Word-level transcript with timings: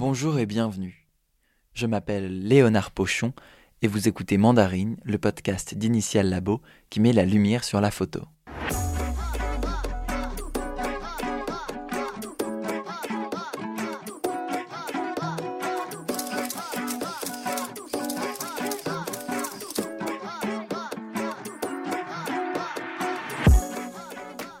Bonjour 0.00 0.38
et 0.38 0.46
bienvenue. 0.46 1.08
Je 1.74 1.84
m'appelle 1.84 2.44
Léonard 2.46 2.92
Pochon 2.92 3.32
et 3.82 3.88
vous 3.88 4.06
écoutez 4.06 4.38
Mandarine, 4.38 4.96
le 5.02 5.18
podcast 5.18 5.74
d'Initial 5.74 6.28
Labo 6.30 6.62
qui 6.88 7.00
met 7.00 7.12
la 7.12 7.24
lumière 7.24 7.64
sur 7.64 7.80
la 7.80 7.90
photo. 7.90 8.20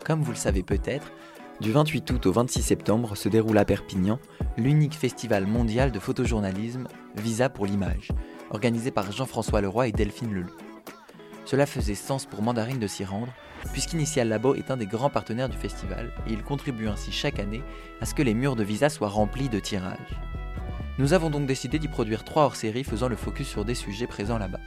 Comme 0.04 0.22
vous 0.22 0.32
le 0.32 0.36
savez 0.36 0.64
peut-être, 0.64 1.12
du 1.60 1.72
28 1.72 2.10
août 2.12 2.26
au 2.26 2.32
26 2.32 2.62
septembre 2.62 3.16
se 3.16 3.28
déroule 3.28 3.58
à 3.58 3.64
Perpignan 3.64 4.20
l'unique 4.56 4.94
festival 4.94 5.46
mondial 5.46 5.90
de 5.90 5.98
photojournalisme 5.98 6.86
Visa 7.16 7.48
pour 7.48 7.66
l'image, 7.66 8.10
organisé 8.50 8.92
par 8.92 9.10
Jean-François 9.10 9.60
Leroy 9.60 9.88
et 9.88 9.92
Delphine 9.92 10.32
Leloup. 10.32 10.56
Cela 11.44 11.66
faisait 11.66 11.96
sens 11.96 12.26
pour 12.26 12.42
Mandarine 12.42 12.78
de 12.78 12.86
s'y 12.86 13.04
rendre, 13.04 13.32
puisqu'Initial 13.72 14.28
Labo 14.28 14.54
est 14.54 14.70
un 14.70 14.76
des 14.76 14.86
grands 14.86 15.10
partenaires 15.10 15.48
du 15.48 15.56
festival 15.56 16.12
et 16.28 16.32
il 16.32 16.44
contribue 16.44 16.88
ainsi 16.88 17.10
chaque 17.10 17.40
année 17.40 17.62
à 18.00 18.06
ce 18.06 18.14
que 18.14 18.22
les 18.22 18.34
murs 18.34 18.54
de 18.54 18.62
Visa 18.62 18.88
soient 18.88 19.08
remplis 19.08 19.48
de 19.48 19.58
tirages. 19.58 20.20
Nous 20.98 21.12
avons 21.12 21.30
donc 21.30 21.46
décidé 21.46 21.78
d'y 21.80 21.88
produire 21.88 22.24
trois 22.24 22.44
hors-séries 22.44 22.84
faisant 22.84 23.08
le 23.08 23.16
focus 23.16 23.48
sur 23.48 23.64
des 23.64 23.74
sujets 23.74 24.06
présents 24.06 24.38
là-bas. 24.38 24.60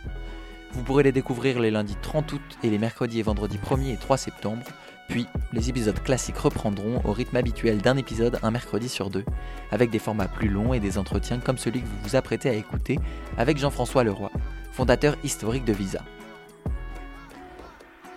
Vous 0.74 0.84
pourrez 0.84 1.04
les 1.04 1.12
découvrir 1.12 1.60
les 1.60 1.72
lundis 1.72 1.98
30 2.02 2.34
août 2.34 2.42
et 2.64 2.70
les 2.70 2.78
mercredis 2.78 3.20
et 3.20 3.24
vendredis 3.24 3.58
1er 3.58 3.94
et 3.94 3.98
3 3.98 4.18
septembre, 4.18 4.64
puis 5.08 5.28
les 5.54 5.70
épisodes 5.70 6.02
classiques 6.02 6.38
reprendront 6.38 7.02
au 7.04 7.12
rythme 7.12 7.38
habituel 7.38 7.80
d'un 7.80 7.98
épisode 7.98 8.40
un 8.44 8.52
mercredi 8.52 8.90
sur 8.90 9.10
deux, 9.10 9.26
avec 9.72 9.90
des 9.90 10.00
formats 10.00 10.28
plus 10.28 10.48
longs 10.48 10.74
et 10.74 10.80
des 10.80 10.98
entretiens 10.98 11.40
comme 11.40 11.58
celui 11.58 11.82
que 11.82 11.88
vous 11.88 12.02
vous 12.04 12.16
apprêtez 12.16 12.50
à 12.50 12.54
écouter 12.54 13.00
avec 13.38 13.58
Jean-François 13.58 14.04
Leroy, 14.04 14.32
fondateur 14.72 15.16
historique 15.24 15.66
de 15.66 15.74
Visa. 15.74 16.02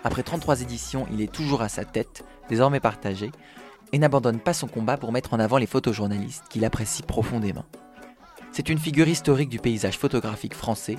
Après 0.03 0.23
33 0.23 0.61
éditions, 0.61 1.07
il 1.11 1.21
est 1.21 1.31
toujours 1.31 1.61
à 1.61 1.69
sa 1.69 1.83
tête, 1.83 2.23
désormais 2.47 2.79
partagé, 2.79 3.31
et 3.91 3.97
n'abandonne 3.97 4.39
pas 4.39 4.53
son 4.53 4.67
combat 4.67 4.97
pour 4.97 5.11
mettre 5.11 5.33
en 5.33 5.39
avant 5.39 5.57
les 5.57 5.65
photojournalistes 5.65 6.43
qu'il 6.49 6.65
apprécie 6.65 7.03
profondément. 7.03 7.65
C'est 8.51 8.69
une 8.69 8.77
figure 8.77 9.07
historique 9.07 9.49
du 9.49 9.59
paysage 9.59 9.97
photographique 9.97 10.53
français 10.53 10.97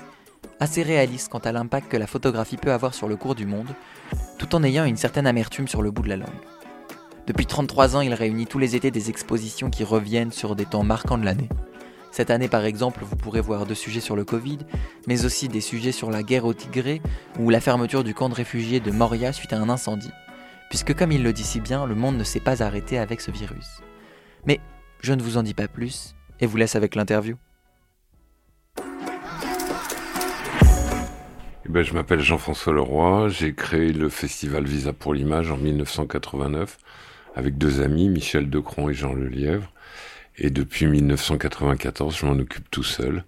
assez 0.60 0.82
réaliste 0.82 1.28
quant 1.28 1.38
à 1.38 1.52
l'impact 1.52 1.90
que 1.90 1.96
la 1.96 2.06
photographie 2.06 2.56
peut 2.56 2.72
avoir 2.72 2.94
sur 2.94 3.08
le 3.08 3.16
cours 3.16 3.34
du 3.34 3.46
monde, 3.46 3.74
tout 4.38 4.54
en 4.54 4.62
ayant 4.62 4.84
une 4.84 4.96
certaine 4.96 5.26
amertume 5.26 5.68
sur 5.68 5.82
le 5.82 5.90
bout 5.90 6.02
de 6.02 6.08
la 6.08 6.16
langue. 6.16 6.28
Depuis 7.26 7.46
33 7.46 7.96
ans, 7.96 8.00
il 8.00 8.14
réunit 8.14 8.46
tous 8.46 8.58
les 8.58 8.76
étés 8.76 8.90
des 8.90 9.10
expositions 9.10 9.68
qui 9.70 9.82
reviennent 9.82 10.32
sur 10.32 10.54
des 10.54 10.64
temps 10.64 10.84
marquants 10.84 11.18
de 11.18 11.24
l'année. 11.24 11.48
Cette 12.12 12.30
année, 12.30 12.48
par 12.48 12.64
exemple, 12.64 13.04
vous 13.04 13.16
pourrez 13.16 13.40
voir 13.40 13.66
deux 13.66 13.74
sujets 13.74 14.00
sur 14.00 14.16
le 14.16 14.24
Covid, 14.24 14.58
mais 15.06 15.24
aussi 15.24 15.48
des 15.48 15.60
sujets 15.60 15.92
sur 15.92 16.10
la 16.10 16.22
guerre 16.22 16.46
au 16.46 16.54
Tigré 16.54 17.02
ou 17.38 17.50
la 17.50 17.60
fermeture 17.60 18.04
du 18.04 18.14
camp 18.14 18.28
de 18.28 18.34
réfugiés 18.34 18.80
de 18.80 18.90
Moria 18.90 19.32
suite 19.32 19.52
à 19.52 19.58
un 19.58 19.68
incendie. 19.68 20.12
Puisque, 20.70 20.94
comme 20.94 21.12
il 21.12 21.22
le 21.22 21.32
dit 21.32 21.44
si 21.44 21.60
bien, 21.60 21.84
le 21.84 21.94
monde 21.94 22.16
ne 22.16 22.24
s'est 22.24 22.40
pas 22.40 22.62
arrêté 22.62 22.98
avec 22.98 23.20
ce 23.20 23.30
virus. 23.30 23.82
Mais 24.46 24.60
je 25.02 25.12
ne 25.12 25.22
vous 25.22 25.36
en 25.36 25.42
dis 25.42 25.54
pas 25.54 25.68
plus 25.68 26.14
et 26.40 26.46
vous 26.46 26.56
laisse 26.56 26.76
avec 26.76 26.94
l'interview. 26.94 27.36
Eh 31.68 31.72
ben, 31.72 31.82
je 31.82 31.94
m'appelle 31.94 32.20
Jean-François 32.20 32.72
Leroy, 32.72 33.28
j'ai 33.28 33.52
créé 33.52 33.92
le 33.92 34.08
festival 34.08 34.64
Visa 34.64 34.92
pour 34.92 35.14
l'image 35.14 35.50
en 35.50 35.56
1989 35.56 36.78
avec 37.34 37.58
deux 37.58 37.80
amis, 37.80 38.08
Michel 38.08 38.48
Decron 38.48 38.88
et 38.88 38.94
Jean 38.94 39.14
Lelièvre. 39.14 39.72
Et 40.38 40.50
depuis 40.50 40.86
1994, 40.86 42.18
je 42.18 42.24
m'en 42.24 42.38
occupe 42.38 42.70
tout 42.70 42.84
seul. 42.84 43.24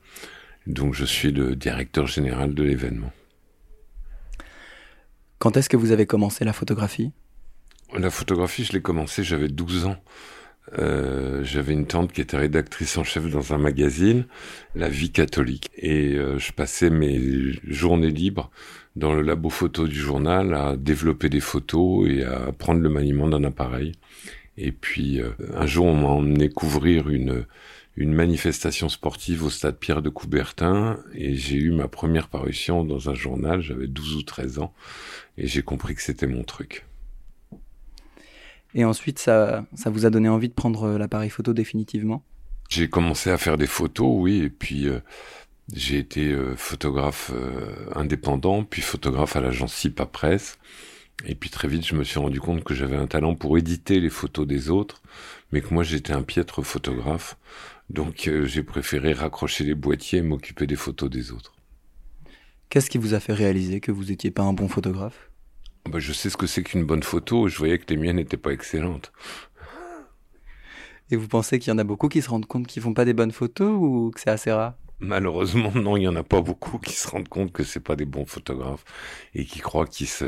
Donc 0.69 0.95
je 0.95 1.05
suis 1.05 1.33
le 1.33 1.57
directeur 1.57 2.07
général 2.07 2.55
de 2.55 2.63
l'événement. 2.63 3.11
Quand 5.41 5.57
est-ce 5.57 5.69
que 5.69 5.77
vous 5.77 5.91
avez 5.91 6.07
commencé 6.07 6.45
la 6.45 6.53
photographie? 6.53 7.11
La 7.93 8.11
photographie, 8.11 8.63
je 8.63 8.73
l'ai 8.73 8.83
commencé, 8.83 9.25
j'avais 9.25 9.49
12 9.49 9.87
ans. 9.87 9.97
Euh, 10.79 11.43
j'avais 11.45 11.73
une 11.73 11.87
tante 11.87 12.13
qui 12.13 12.21
était 12.21 12.37
rédactrice 12.37 12.99
en 12.99 13.05
chef 13.05 13.31
dans 13.31 13.55
un 13.55 13.59
magazine, 13.59 14.27
La 14.75 14.89
Vie 14.89 15.11
catholique, 15.11 15.69
et 15.77 16.15
euh, 16.15 16.39
je 16.39 16.53
passais 16.53 16.91
mes 16.91 17.53
journées 17.67 18.11
libres 18.11 18.51
dans 18.97 19.15
le 19.15 19.23
labo 19.23 19.49
photo 19.51 19.87
du 19.87 19.99
journal 19.99 20.55
à 20.55 20.77
développer 20.77 21.29
des 21.29 21.41
photos 21.41 22.09
et 22.09 22.25
à 22.25 22.53
prendre 22.53 22.81
le 22.81 22.89
maniement 22.89 23.29
d'un 23.29 23.45
appareil. 23.45 23.93
Et 24.57 24.73
puis 24.73 25.21
euh, 25.21 25.31
un 25.55 25.67
jour, 25.67 25.87
on 25.87 25.95
m'a 25.95 26.09
emmené 26.09 26.49
couvrir 26.49 27.09
une 27.09 27.47
une 27.99 28.15
manifestation 28.15 28.89
sportive 28.89 29.45
au 29.45 29.51
stade 29.51 29.77
Pierre 29.77 30.03
de 30.03 30.09
Coubertin 30.09 31.01
et 31.15 31.35
j'ai 31.35 31.57
eu 31.57 31.73
ma 31.73 31.89
première 31.89 32.29
parution 32.29 32.85
dans 32.85 33.11
un 33.11 33.15
journal, 33.15 33.61
j'avais 33.61 33.89
12 33.89 34.15
ou 34.15 34.23
13 34.23 34.61
ans 34.61 34.73
et 35.37 35.49
j'ai 35.49 35.63
compris 35.63 35.97
que 35.97 36.03
c'était 36.03 36.29
mon 36.29 36.45
truc. 36.45 36.88
Et 38.75 38.85
ensuite, 38.85 39.19
ça, 39.19 39.65
ça 39.75 39.91
vous 39.91 40.07
a 40.07 40.11
donné 40.11 40.29
envie 40.29 40.49
de 40.49 40.55
prendre 40.55 40.85
euh, 40.85 40.99
l'appareil 40.99 41.31
photo 41.31 41.53
définitivement? 41.53 42.23
J'ai 42.69 42.89
commencé 42.89 43.31
à 43.31 43.39
faire 43.39 43.57
des 43.57 43.67
photos, 43.67 44.11
oui, 44.11 44.43
et 44.43 44.51
puis 44.51 44.89
euh, 44.89 45.01
j'ai 45.73 45.99
été 45.99 46.29
euh, 46.33 46.55
photographe 46.55 47.33
indépendant, 47.95 48.65
puis 48.65 48.83
photographe 48.83 49.37
à 49.37 49.41
l'agence 49.41 49.75
SIPA 49.75 50.07
Presse. 50.07 50.59
Et 51.25 51.35
puis 51.35 51.51
très 51.51 51.67
vite, 51.67 51.87
je 51.87 51.95
me 51.95 52.05
suis 52.05 52.19
rendu 52.19 52.41
compte 52.41 52.63
que 52.63 52.75
j'avais 52.75 52.97
un 52.97 53.07
talent 53.07 53.35
pour 53.35 53.59
éditer 53.59 54.01
les 54.01 54.11
photos 54.11 54.47
des 54.47 54.71
autres, 54.71 55.03
mais 55.51 55.61
que 55.63 55.75
moi 55.75 55.83
j'étais 55.83 56.13
un 56.13 56.23
piètre 56.23 56.63
photographe. 56.63 57.37
Donc 57.91 58.31
j'ai 58.45 58.63
préféré 58.63 59.15
raccrocher 59.15 59.65
les 59.65 59.75
boîtiers 59.75 60.21
et 60.21 60.23
m'occuper 60.23 60.67
des 60.67 60.77
photos 60.77 61.11
des 61.11 61.33
autres. 61.33 61.55
Qu'est-ce 62.69 62.91
qui 62.91 62.99
vous 62.99 63.15
a 63.15 63.21
fait 63.21 63.33
réaliser 63.33 63.81
que 63.81 63.91
vous 63.91 64.05
n'étiez 64.05 64.31
pas 64.31 64.43
un 64.43 64.53
bon 64.53 64.69
photographe? 64.69 65.28
Bah, 65.89 65.99
je 65.99 66.13
sais 66.13 66.31
ce 66.31 66.37
que 66.37 66.47
c'est 66.47 66.63
qu'une 66.63 66.85
bonne 66.85 67.03
photo. 67.03 67.49
Je 67.49 67.59
voyais 67.59 67.79
que 67.79 67.87
les 67.89 67.97
miennes 67.97 68.17
n'étaient 68.17 68.37
pas 68.37 68.53
excellentes. 68.53 69.13
Et 71.11 71.17
vous 71.17 71.29
pensez 71.29 71.59
qu'il 71.59 71.71
y 71.71 71.75
en 71.75 71.79
a 71.79 71.85
beaucoup 71.85 72.09
qui 72.09 72.21
se 72.21 72.29
rendent 72.29 72.47
compte 72.47 72.67
qu'ils 72.67 72.83
font 72.83 72.93
pas 72.93 73.05
des 73.05 73.15
bonnes 73.15 73.33
photos 73.33 73.71
ou 73.71 74.11
que 74.15 74.21
c'est 74.21 74.31
assez 74.31 74.53
rare? 74.53 74.75
Malheureusement, 75.01 75.73
non, 75.75 75.97
il 75.97 76.03
y 76.03 76.09
en 76.09 76.17
a 76.17 76.25
pas 76.25 76.43
beaucoup 76.43 76.79
qui 76.79 76.93
se 76.93 77.09
rendent 77.09 77.29
compte 77.29 77.53
que 77.53 77.63
c'est 77.63 77.81
pas 77.81 77.97
des 77.97 78.05
bons 78.05 78.27
photographes 78.27 78.85
et 79.35 79.45
qui 79.45 79.61
croient 79.61 79.87
qu'ils 79.87 80.09
se, 80.09 80.27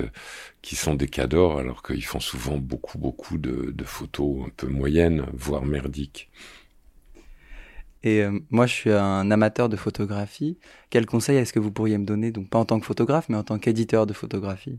sont 0.63 0.95
des 0.95 1.09
cadors 1.09 1.59
alors 1.59 1.83
qu'ils 1.83 2.05
font 2.05 2.21
souvent 2.21 2.57
beaucoup, 2.57 2.99
beaucoup 2.99 3.37
de, 3.37 3.73
de, 3.73 3.85
photos 3.85 4.47
un 4.47 4.51
peu 4.57 4.69
moyennes, 4.69 5.27
voire 5.35 5.65
merdiques. 5.65 6.31
Et 8.03 8.23
euh, 8.23 8.39
moi, 8.51 8.67
je 8.67 8.73
suis 8.73 8.93
un 8.93 9.31
amateur 9.31 9.69
de 9.69 9.77
photographie. 9.77 10.59
Quel 10.89 11.05
conseil 11.05 11.37
est-ce 11.37 11.53
que 11.53 11.59
vous 11.59 11.71
pourriez 11.71 11.99
me 11.99 12.07
donner, 12.07 12.31
donc 12.33 12.49
pas 12.49 12.59
en 12.59 12.65
tant 12.65 12.81
que 12.81 12.87
photographe, 12.87 13.29
mais 13.29 13.37
en 13.37 13.45
tant 13.45 13.59
qu'éditeur 13.59 14.07
de 14.07 14.15
photographie? 14.15 14.79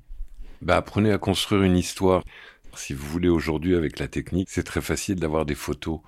Bah, 0.61 0.77
apprenez 0.77 1.11
à 1.11 1.17
construire 1.17 1.63
une 1.63 1.77
histoire. 1.77 2.23
Si 2.75 2.93
vous 2.93 3.07
voulez 3.07 3.29
aujourd'hui 3.29 3.75
avec 3.75 3.99
la 3.99 4.07
technique, 4.07 4.49
c'est 4.49 4.63
très 4.63 4.81
facile 4.81 5.15
d'avoir 5.15 5.45
des 5.45 5.55
photos 5.55 5.99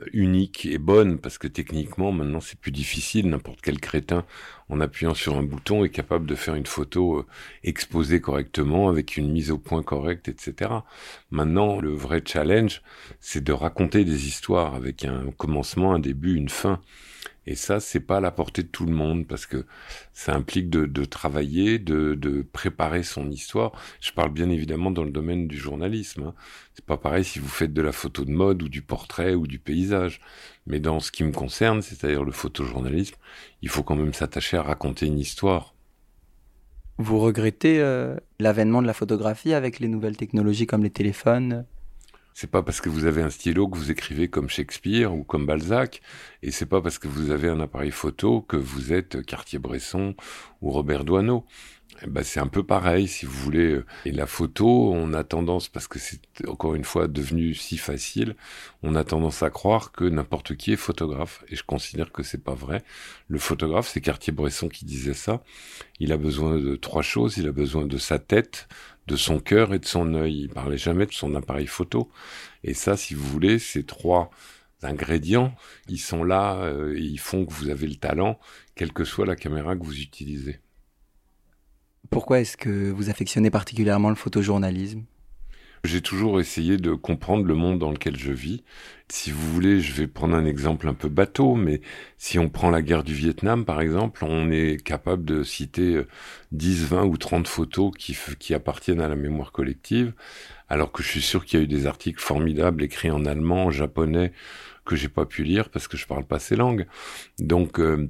euh, 0.00 0.04
uniques 0.12 0.66
et 0.66 0.78
bonnes 0.78 1.18
parce 1.18 1.38
que 1.38 1.48
techniquement 1.48 2.12
maintenant 2.12 2.40
c'est 2.40 2.58
plus 2.58 2.70
difficile. 2.70 3.28
N'importe 3.28 3.60
quel 3.62 3.80
crétin 3.80 4.24
en 4.68 4.80
appuyant 4.80 5.14
sur 5.14 5.36
un 5.36 5.42
bouton 5.42 5.84
est 5.84 5.90
capable 5.90 6.26
de 6.26 6.34
faire 6.34 6.54
une 6.54 6.66
photo 6.66 7.18
euh, 7.20 7.26
exposée 7.64 8.20
correctement 8.20 8.88
avec 8.88 9.16
une 9.16 9.30
mise 9.32 9.50
au 9.50 9.58
point 9.58 9.82
correcte, 9.82 10.28
etc. 10.28 10.70
Maintenant 11.30 11.80
le 11.80 11.94
vrai 11.94 12.22
challenge 12.24 12.82
c'est 13.20 13.42
de 13.42 13.52
raconter 13.52 14.04
des 14.04 14.28
histoires 14.28 14.74
avec 14.74 15.04
un 15.04 15.30
commencement, 15.36 15.94
un 15.94 15.98
début, 15.98 16.36
une 16.36 16.48
fin. 16.48 16.80
Et 17.46 17.56
ça, 17.56 17.78
c'est 17.78 18.00
pas 18.00 18.16
à 18.16 18.20
la 18.20 18.30
portée 18.30 18.62
de 18.62 18.68
tout 18.68 18.86
le 18.86 18.92
monde 18.92 19.26
parce 19.26 19.46
que 19.46 19.66
ça 20.12 20.34
implique 20.34 20.70
de, 20.70 21.04
travailler, 21.04 21.78
de, 21.78 22.14
de, 22.14 22.42
préparer 22.42 23.02
son 23.02 23.30
histoire. 23.30 23.72
Je 24.00 24.12
parle 24.12 24.32
bien 24.32 24.48
évidemment 24.48 24.90
dans 24.90 25.04
le 25.04 25.10
domaine 25.10 25.46
du 25.46 25.58
journalisme. 25.58 26.22
Hein. 26.24 26.34
C'est 26.74 26.84
pas 26.84 26.96
pareil 26.96 27.24
si 27.24 27.38
vous 27.38 27.48
faites 27.48 27.74
de 27.74 27.82
la 27.82 27.92
photo 27.92 28.24
de 28.24 28.30
mode 28.30 28.62
ou 28.62 28.68
du 28.68 28.82
portrait 28.82 29.34
ou 29.34 29.46
du 29.46 29.58
paysage. 29.58 30.20
Mais 30.66 30.80
dans 30.80 31.00
ce 31.00 31.12
qui 31.12 31.24
me 31.24 31.32
concerne, 31.32 31.82
c'est-à-dire 31.82 32.24
le 32.24 32.32
photojournalisme, 32.32 33.16
il 33.60 33.68
faut 33.68 33.82
quand 33.82 33.96
même 33.96 34.14
s'attacher 34.14 34.56
à 34.56 34.62
raconter 34.62 35.06
une 35.06 35.18
histoire. 35.18 35.74
Vous 36.96 37.18
regrettez 37.18 37.80
euh, 37.80 38.16
l'avènement 38.38 38.80
de 38.80 38.86
la 38.86 38.94
photographie 38.94 39.52
avec 39.52 39.80
les 39.80 39.88
nouvelles 39.88 40.16
technologies 40.16 40.66
comme 40.66 40.84
les 40.84 40.90
téléphones? 40.90 41.66
C'est 42.34 42.50
pas 42.50 42.62
parce 42.62 42.80
que 42.80 42.88
vous 42.88 43.06
avez 43.06 43.22
un 43.22 43.30
stylo 43.30 43.68
que 43.68 43.78
vous 43.78 43.92
écrivez 43.92 44.28
comme 44.28 44.48
Shakespeare 44.48 45.14
ou 45.14 45.22
comme 45.22 45.46
Balzac, 45.46 46.02
et 46.42 46.50
c'est 46.50 46.66
pas 46.66 46.82
parce 46.82 46.98
que 46.98 47.08
vous 47.08 47.30
avez 47.30 47.48
un 47.48 47.60
appareil 47.60 47.92
photo 47.92 48.42
que 48.42 48.56
vous 48.56 48.92
êtes 48.92 49.24
Cartier-Bresson 49.24 50.14
ou 50.60 50.70
Robert 50.70 51.04
Doisneau. 51.04 51.46
Eh 52.02 52.06
ben, 52.08 52.24
c'est 52.24 52.40
un 52.40 52.48
peu 52.48 52.62
pareil, 52.62 53.06
si 53.08 53.24
vous 53.24 53.32
voulez. 53.32 53.80
Et 54.04 54.12
la 54.12 54.26
photo, 54.26 54.92
on 54.92 55.12
a 55.14 55.24
tendance, 55.24 55.68
parce 55.68 55.86
que 55.86 55.98
c'est 55.98 56.20
encore 56.46 56.74
une 56.74 56.84
fois 56.84 57.08
devenu 57.08 57.54
si 57.54 57.78
facile, 57.78 58.36
on 58.82 58.94
a 58.94 59.04
tendance 59.04 59.42
à 59.42 59.50
croire 59.50 59.92
que 59.92 60.04
n'importe 60.04 60.56
qui 60.56 60.72
est 60.72 60.76
photographe. 60.76 61.44
Et 61.48 61.56
je 61.56 61.64
considère 61.64 62.12
que 62.12 62.22
c'est 62.22 62.42
pas 62.42 62.54
vrai. 62.54 62.82
Le 63.28 63.38
photographe, 63.38 63.88
c'est 63.88 64.00
Cartier-Bresson 64.00 64.68
qui 64.68 64.84
disait 64.84 65.14
ça. 65.14 65.42
Il 66.00 66.12
a 66.12 66.16
besoin 66.16 66.58
de 66.58 66.76
trois 66.76 67.02
choses. 67.02 67.36
Il 67.38 67.46
a 67.46 67.52
besoin 67.52 67.86
de 67.86 67.96
sa 67.96 68.18
tête, 68.18 68.68
de 69.06 69.16
son 69.16 69.38
cœur 69.38 69.72
et 69.72 69.78
de 69.78 69.86
son 69.86 70.14
œil. 70.14 70.42
Il 70.42 70.48
parlait 70.48 70.78
jamais 70.78 71.06
de 71.06 71.12
son 71.12 71.34
appareil 71.34 71.66
photo. 71.66 72.10
Et 72.64 72.74
ça, 72.74 72.96
si 72.96 73.14
vous 73.14 73.26
voulez, 73.26 73.58
ces 73.58 73.84
trois 73.84 74.30
ingrédients, 74.82 75.54
ils 75.88 75.98
sont 75.98 76.24
là, 76.24 76.56
euh, 76.56 76.94
ils 76.98 77.18
font 77.18 77.46
que 77.46 77.52
vous 77.52 77.70
avez 77.70 77.86
le 77.86 77.96
talent, 77.96 78.38
quelle 78.74 78.92
que 78.92 79.04
soit 79.04 79.26
la 79.26 79.36
caméra 79.36 79.76
que 79.76 79.84
vous 79.84 80.00
utilisez. 80.00 80.60
Pourquoi 82.10 82.40
est-ce 82.40 82.56
que 82.56 82.90
vous 82.90 83.10
affectionnez 83.10 83.50
particulièrement 83.50 84.08
le 84.08 84.14
photojournalisme? 84.14 85.04
J'ai 85.84 86.00
toujours 86.00 86.40
essayé 86.40 86.78
de 86.78 86.94
comprendre 86.94 87.44
le 87.44 87.54
monde 87.54 87.78
dans 87.78 87.90
lequel 87.90 88.16
je 88.16 88.32
vis. 88.32 88.64
Si 89.10 89.30
vous 89.30 89.52
voulez, 89.52 89.82
je 89.82 89.92
vais 89.92 90.06
prendre 90.06 90.34
un 90.34 90.46
exemple 90.46 90.88
un 90.88 90.94
peu 90.94 91.10
bateau, 91.10 91.56
mais 91.56 91.82
si 92.16 92.38
on 92.38 92.48
prend 92.48 92.70
la 92.70 92.80
guerre 92.80 93.04
du 93.04 93.12
Vietnam, 93.12 93.66
par 93.66 93.82
exemple, 93.82 94.24
on 94.24 94.50
est 94.50 94.82
capable 94.82 95.26
de 95.26 95.42
citer 95.42 96.00
10, 96.52 96.84
euh, 96.84 96.86
20 96.86 97.04
ou 97.04 97.18
30 97.18 97.46
photos 97.46 97.92
qui, 97.98 98.54
appartiennent 98.54 99.02
à 99.02 99.08
la 99.08 99.14
mémoire 99.14 99.52
collective, 99.52 100.14
alors 100.70 100.90
que 100.90 101.02
je 101.02 101.08
suis 101.08 101.20
sûr 101.20 101.44
qu'il 101.44 101.58
y 101.58 101.62
a 101.62 101.64
eu 101.64 101.68
des 101.68 101.86
articles 101.86 102.22
formidables 102.22 102.82
écrits 102.82 103.10
en 103.10 103.26
allemand, 103.26 103.66
en 103.66 103.70
japonais, 103.70 104.32
que 104.86 104.96
j'ai 104.96 105.10
pas 105.10 105.26
pu 105.26 105.44
lire 105.44 105.68
parce 105.68 105.86
que 105.86 105.98
je 105.98 106.06
parle 106.06 106.24
pas 106.24 106.38
ces 106.38 106.56
langues. 106.56 106.86
Donc, 107.38 107.78
euh, 107.78 108.08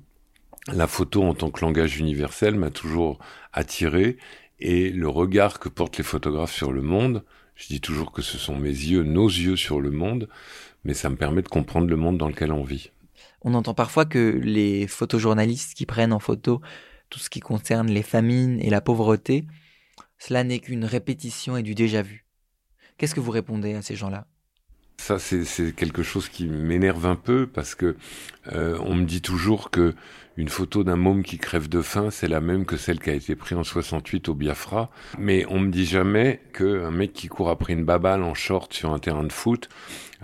la 0.68 0.86
photo 0.86 1.22
en 1.22 1.34
tant 1.34 1.50
que 1.50 1.60
langage 1.60 1.98
universel 1.98 2.54
m'a 2.54 2.70
toujours 2.70 3.18
attiré 3.52 4.16
et 4.58 4.90
le 4.90 5.08
regard 5.08 5.58
que 5.58 5.68
portent 5.68 5.98
les 5.98 6.04
photographes 6.04 6.54
sur 6.54 6.72
le 6.72 6.82
monde 6.82 7.24
je 7.54 7.68
dis 7.68 7.80
toujours 7.80 8.12
que 8.12 8.22
ce 8.22 8.38
sont 8.38 8.56
mes 8.56 8.68
yeux, 8.68 9.02
nos 9.02 9.28
yeux 9.28 9.56
sur 9.56 9.80
le 9.80 9.90
monde, 9.90 10.28
mais 10.84 10.94
ça 10.94 11.08
me 11.08 11.16
permet 11.16 11.42
de 11.42 11.48
comprendre 11.48 11.88
le 11.88 11.96
monde 11.96 12.18
dans 12.18 12.28
lequel 12.28 12.52
on 12.52 12.64
vit. 12.64 12.90
On 13.42 13.54
entend 13.54 13.74
parfois 13.74 14.06
que 14.06 14.40
les 14.42 14.86
photojournalistes 14.86 15.74
qui 15.74 15.86
prennent 15.86 16.12
en 16.12 16.18
photo 16.18 16.60
tout 17.10 17.18
ce 17.18 17.30
qui 17.30 17.40
concerne 17.40 17.88
les 17.90 18.02
famines 18.02 18.58
et 18.60 18.70
la 18.70 18.80
pauvreté, 18.80 19.46
cela 20.18 20.42
n'est 20.42 20.58
qu'une 20.58 20.84
répétition 20.84 21.56
et 21.56 21.62
du 21.62 21.74
déjà 21.74 22.02
vu. 22.02 22.26
Qu'est-ce 22.96 23.14
que 23.14 23.20
vous 23.20 23.30
répondez 23.30 23.74
à 23.74 23.82
ces 23.82 23.94
gens-là? 23.94 24.26
Ça, 24.96 25.18
c'est 25.18 25.74
quelque 25.74 26.02
chose 26.02 26.28
qui 26.28 26.46
m'énerve 26.46 27.06
un 27.06 27.16
peu 27.16 27.46
parce 27.46 27.74
que 27.74 27.96
euh, 28.52 28.78
on 28.84 28.94
me 28.94 29.04
dit 29.04 29.20
toujours 29.20 29.70
que 29.70 29.94
une 30.36 30.48
photo 30.48 30.82
d'un 30.82 30.96
môme 30.96 31.22
qui 31.22 31.38
crève 31.38 31.68
de 31.68 31.80
faim, 31.80 32.10
c'est 32.10 32.26
la 32.26 32.40
même 32.40 32.64
que 32.64 32.76
celle 32.76 32.98
qui 32.98 33.10
a 33.10 33.12
été 33.12 33.36
prise 33.36 33.56
en 33.56 33.64
68 33.64 34.28
au 34.28 34.34
Biafra. 34.34 34.90
Mais 35.18 35.46
on 35.48 35.60
me 35.60 35.70
dit 35.70 35.86
jamais 35.86 36.40
qu'un 36.52 36.90
mec 36.90 37.12
qui 37.12 37.28
court 37.28 37.50
après 37.50 37.72
une 37.72 37.84
baballe 37.84 38.22
en 38.22 38.34
short 38.34 38.72
sur 38.72 38.92
un 38.92 38.98
terrain 38.98 39.22
de 39.22 39.32
foot, 39.32 39.68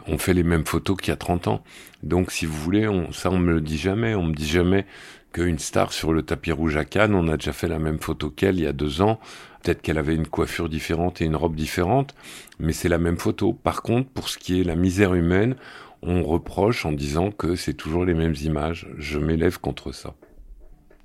on 0.07 0.19
fait 0.19 0.35
les 0.35 0.43
mêmes 0.43 0.67
photos 0.67 0.97
qu'il 0.97 1.09
y 1.09 1.13
a 1.13 1.17
30 1.17 1.49
ans. 1.49 1.63
Donc, 2.03 2.33
si 2.33 2.47
vous 2.47 2.57
voulez, 2.57 2.89
on, 2.89 3.13
ça, 3.13 3.31
on 3.31 3.39
me 3.39 3.53
le 3.53 3.61
dit 3.61 3.79
jamais. 3.79 4.15
On 4.15 4.25
me 4.25 4.35
dit 4.35 4.49
jamais 4.49 4.87
qu'une 5.33 5.59
star 5.59 5.93
sur 5.93 6.13
le 6.13 6.23
tapis 6.23 6.53
rouge 6.53 6.77
à 6.77 6.85
Cannes, 6.85 7.15
on 7.15 7.29
a 7.29 7.37
déjà 7.37 7.53
fait 7.53 7.69
la 7.69 7.79
même 7.79 7.99
photo 7.99 8.31
qu'elle 8.31 8.57
il 8.57 8.65
y 8.65 8.67
a 8.67 8.73
deux 8.73 9.03
ans. 9.03 9.21
Peut-être 9.63 9.83
qu'elle 9.83 9.99
avait 9.99 10.15
une 10.15 10.27
coiffure 10.27 10.69
différente 10.69 11.21
et 11.21 11.27
une 11.27 11.37
robe 11.37 11.55
différente, 11.55 12.15
mais 12.59 12.73
c'est 12.73 12.89
la 12.89 12.99
même 12.99 13.19
photo. 13.19 13.53
Par 13.53 13.83
contre, 13.83 14.09
pour 14.09 14.29
ce 14.29 14.39
qui 14.39 14.61
est 14.61 14.65
la 14.65 14.77
misère 14.77 15.15
humaine, 15.15 15.57
on 16.03 16.23
reproche 16.23 16.87
en 16.87 16.93
disant 16.93 17.31
que 17.31 17.57
c'est 17.57 17.75
toujours 17.75 18.05
les 18.05 18.15
mêmes 18.15 18.35
images. 18.43 18.89
Je 18.97 19.19
m'élève 19.19 19.61
contre 19.61 19.93
ça. 19.93 20.15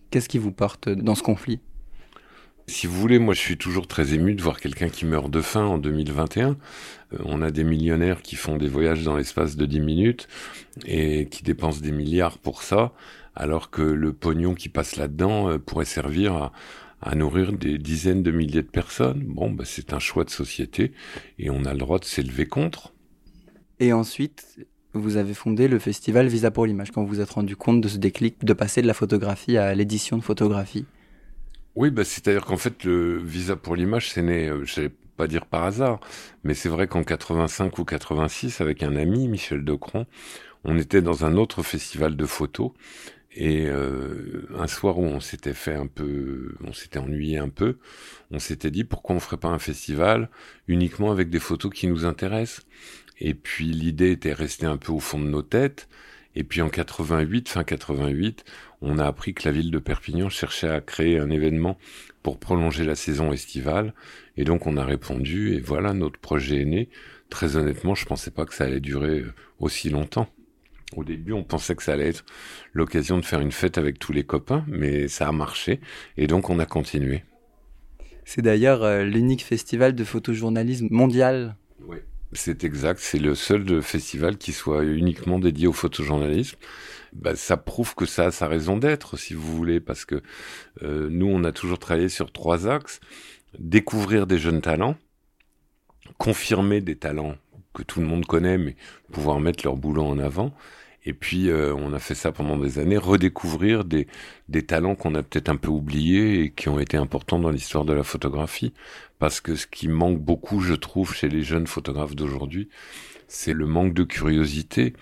Qu'est-ce 0.09 0.29
qui 0.29 0.37
vous 0.37 0.53
porte 0.53 0.87
dans 0.87 1.15
ce 1.15 1.23
conflit? 1.23 1.59
Si 2.67 2.87
vous 2.87 2.99
voulez, 2.99 3.19
moi 3.19 3.35
je 3.35 3.39
suis 3.39 3.57
toujours 3.57 3.87
très 3.87 4.15
ému 4.15 4.33
de 4.33 4.41
voir 4.41 4.59
quelqu'un 4.59 4.89
qui 4.89 5.05
meurt 5.05 5.29
de 5.29 5.41
faim 5.41 5.65
en 5.65 5.77
2021. 5.77 6.49
Euh, 6.49 7.17
on 7.25 7.41
a 7.43 7.51
des 7.51 7.63
millionnaires 7.63 8.23
qui 8.23 8.35
font 8.35 8.57
des 8.57 8.67
voyages 8.67 9.03
dans 9.03 9.15
l'espace 9.15 9.55
de 9.55 9.65
10 9.67 9.79
minutes 9.81 10.27
et 10.85 11.27
qui 11.27 11.43
dépensent 11.43 11.81
des 11.81 11.91
milliards 11.91 12.39
pour 12.39 12.63
ça, 12.63 12.91
alors 13.35 13.69
que 13.69 13.81
le 13.81 14.13
pognon 14.13 14.53
qui 14.53 14.69
passe 14.69 14.95
là-dedans 14.95 15.49
euh, 15.49 15.57
pourrait 15.57 15.85
servir 15.85 16.51
à, 17.01 17.15
nourrir 17.15 17.53
des 17.53 17.77
dizaines 17.77 18.23
de 18.23 18.31
milliers 18.31 18.63
de 18.63 18.67
personnes. 18.67 19.23
Bon, 19.27 19.51
bah, 19.51 19.63
c'est 19.65 19.93
un 19.93 19.99
choix 19.99 20.23
de 20.23 20.31
société 20.31 20.91
et 21.37 21.51
on 21.51 21.63
a 21.65 21.73
le 21.73 21.77
droit 21.77 21.99
de 21.99 22.05
s'élever 22.05 22.47
contre. 22.47 22.93
Et 23.79 23.93
ensuite, 23.93 24.65
vous 24.93 25.17
avez 25.17 25.33
fondé 25.33 25.67
le 25.67 25.77
festival 25.77 26.27
Visa 26.27 26.49
pour 26.49 26.65
l'image, 26.65 26.91
quand 26.91 27.03
vous 27.03 27.09
vous 27.09 27.21
êtes 27.21 27.29
rendu 27.29 27.55
compte 27.55 27.81
de 27.81 27.87
ce 27.87 27.97
déclic 27.97 28.43
de 28.43 28.53
passer 28.53 28.81
de 28.81 28.87
la 28.87 28.95
photographie 28.95 29.57
à 29.57 29.75
l'édition 29.75 30.17
de 30.17 30.23
photographie. 30.23 30.85
Oui, 31.75 31.91
bah, 31.91 32.05
c'est-à-dire 32.05 32.45
qu'en 32.45 32.57
fait, 32.57 32.83
le 32.85 33.19
Visa 33.19 33.55
pour 33.55 33.75
l'image, 33.75 34.09
c'est 34.09 34.21
né, 34.21 34.47
euh, 34.47 34.63
je 34.63 34.81
vais 34.81 34.91
pas 35.17 35.27
dire 35.27 35.45
par 35.45 35.63
hasard, 35.63 35.99
mais 36.43 36.53
c'est 36.53 36.69
vrai 36.69 36.87
qu'en 36.87 37.03
85 37.03 37.77
ou 37.77 37.85
86, 37.85 38.61
avec 38.61 38.81
un 38.81 38.95
ami, 38.95 39.27
Michel 39.27 39.63
Decron, 39.63 40.05
on 40.63 40.77
était 40.77 41.01
dans 41.01 41.25
un 41.25 41.37
autre 41.37 41.61
festival 41.63 42.15
de 42.15 42.25
photos 42.25 42.71
et 43.35 43.67
euh, 43.67 44.47
un 44.57 44.67
soir 44.67 44.97
où 44.97 45.03
on 45.03 45.19
s'était 45.19 45.53
fait 45.53 45.75
un 45.75 45.87
peu, 45.87 46.55
on 46.63 46.71
s'était 46.71 46.99
ennuyé 46.99 47.37
un 47.37 47.49
peu, 47.49 47.77
on 48.31 48.39
s'était 48.39 48.71
dit 48.71 48.85
pourquoi 48.85 49.15
on 49.15 49.19
ferait 49.19 49.37
pas 49.37 49.49
un 49.49 49.59
festival 49.59 50.29
uniquement 50.67 51.11
avec 51.11 51.29
des 51.29 51.39
photos 51.39 51.71
qui 51.73 51.87
nous 51.87 52.05
intéressent? 52.05 52.65
Et 53.19 53.33
puis 53.33 53.65
l'idée 53.65 54.11
était 54.11 54.33
restée 54.33 54.65
un 54.65 54.77
peu 54.77 54.91
au 54.93 54.99
fond 54.99 55.19
de 55.19 55.27
nos 55.27 55.41
têtes. 55.41 55.89
Et 56.35 56.43
puis 56.43 56.61
en 56.61 56.69
88, 56.69 57.49
fin 57.49 57.63
88, 57.63 58.43
on 58.81 58.99
a 58.99 59.05
appris 59.05 59.33
que 59.33 59.47
la 59.47 59.53
ville 59.53 59.71
de 59.71 59.79
Perpignan 59.79 60.29
cherchait 60.29 60.69
à 60.69 60.81
créer 60.81 61.19
un 61.19 61.29
événement 61.29 61.77
pour 62.23 62.39
prolonger 62.39 62.85
la 62.85 62.95
saison 62.95 63.31
estivale. 63.33 63.93
Et 64.37 64.43
donc 64.45 64.67
on 64.67 64.77
a 64.77 64.85
répondu 64.85 65.53
et 65.55 65.59
voilà, 65.59 65.93
notre 65.93 66.19
projet 66.19 66.61
est 66.61 66.65
né. 66.65 66.89
Très 67.29 67.57
honnêtement, 67.57 67.95
je 67.95 68.05
pensais 68.05 68.31
pas 68.31 68.45
que 68.45 68.53
ça 68.53 68.65
allait 68.65 68.79
durer 68.79 69.23
aussi 69.59 69.89
longtemps. 69.89 70.29
Au 70.95 71.03
début, 71.03 71.33
on 71.33 71.43
pensait 71.43 71.75
que 71.75 71.83
ça 71.83 71.93
allait 71.93 72.09
être 72.09 72.25
l'occasion 72.73 73.17
de 73.17 73.25
faire 73.25 73.41
une 73.41 73.51
fête 73.51 73.77
avec 73.77 73.99
tous 73.99 74.13
les 74.13 74.23
copains, 74.23 74.63
mais 74.67 75.07
ça 75.07 75.27
a 75.27 75.31
marché. 75.31 75.79
Et 76.17 76.27
donc 76.27 76.49
on 76.49 76.59
a 76.59 76.65
continué. 76.65 77.23
C'est 78.23 78.41
d'ailleurs 78.41 78.83
euh, 78.83 79.03
l'unique 79.03 79.43
festival 79.43 79.93
de 79.93 80.03
photojournalisme 80.03 80.87
mondial. 80.89 81.55
Oui. 81.85 81.97
C'est 82.31 82.63
exact, 82.63 82.99
c'est 82.99 83.19
le 83.19 83.35
seul 83.35 83.81
festival 83.81 84.37
qui 84.37 84.51
soit 84.51 84.83
uniquement 84.83 85.39
dédié 85.39 85.67
au 85.67 85.73
photojournalisme. 85.73 86.57
Bah, 87.13 87.35
ça 87.35 87.55
prouve 87.55 87.95
que 87.95 88.05
ça 88.05 88.25
a 88.25 88.31
sa 88.31 88.47
raison 88.47 88.77
d'être, 88.77 89.15
si 89.15 89.33
vous 89.33 89.55
voulez, 89.55 89.79
parce 89.79 90.03
que 90.03 90.21
euh, 90.83 91.07
nous, 91.09 91.27
on 91.27 91.43
a 91.45 91.53
toujours 91.53 91.79
travaillé 91.79 92.09
sur 92.09 92.31
trois 92.31 92.67
axes. 92.67 92.99
Découvrir 93.57 94.27
des 94.27 94.37
jeunes 94.37 94.61
talents, 94.61 94.97
confirmer 96.17 96.81
des 96.81 96.97
talents 96.97 97.35
que 97.73 97.83
tout 97.83 98.01
le 98.01 98.05
monde 98.05 98.25
connaît, 98.25 98.57
mais 98.57 98.75
pouvoir 99.11 99.39
mettre 99.39 99.63
leur 99.63 99.77
boulot 99.77 100.03
en 100.03 100.19
avant, 100.19 100.53
et 101.05 101.13
puis, 101.13 101.49
euh, 101.49 101.73
on 101.75 101.93
a 101.93 101.99
fait 101.99 102.15
ça 102.15 102.31
pendant 102.31 102.57
des 102.57 102.79
années, 102.79 102.97
redécouvrir 102.97 103.85
des, 103.85 104.07
des 104.49 104.65
talents 104.65 104.95
qu'on 104.95 105.13
a 105.13 105.21
peut-être 105.21 105.49
un 105.49 105.55
peu 105.55 105.69
oubliés 105.69 106.41
et 106.41 106.51
qui 106.51 106.67
ont 106.67 106.79
été 106.79 106.97
importants 106.97 107.39
dans 107.39 107.51
l'histoire 107.51 107.85
de 107.85 107.93
la 107.93 108.03
photographie. 108.03 108.73
Parce 109.19 109.39
que 109.39 109.55
ce 109.55 109.67
qui 109.67 109.87
manque 109.87 110.19
beaucoup, 110.19 110.61
je 110.61 110.73
trouve, 110.73 111.13
chez 111.13 111.29
les 111.29 111.43
jeunes 111.43 111.67
photographes 111.67 112.15
d'aujourd'hui, 112.15 112.69
c'est 113.27 113.53
le 113.53 113.67
manque 113.67 113.93
de 113.93 114.03
curiosité. 114.03 114.93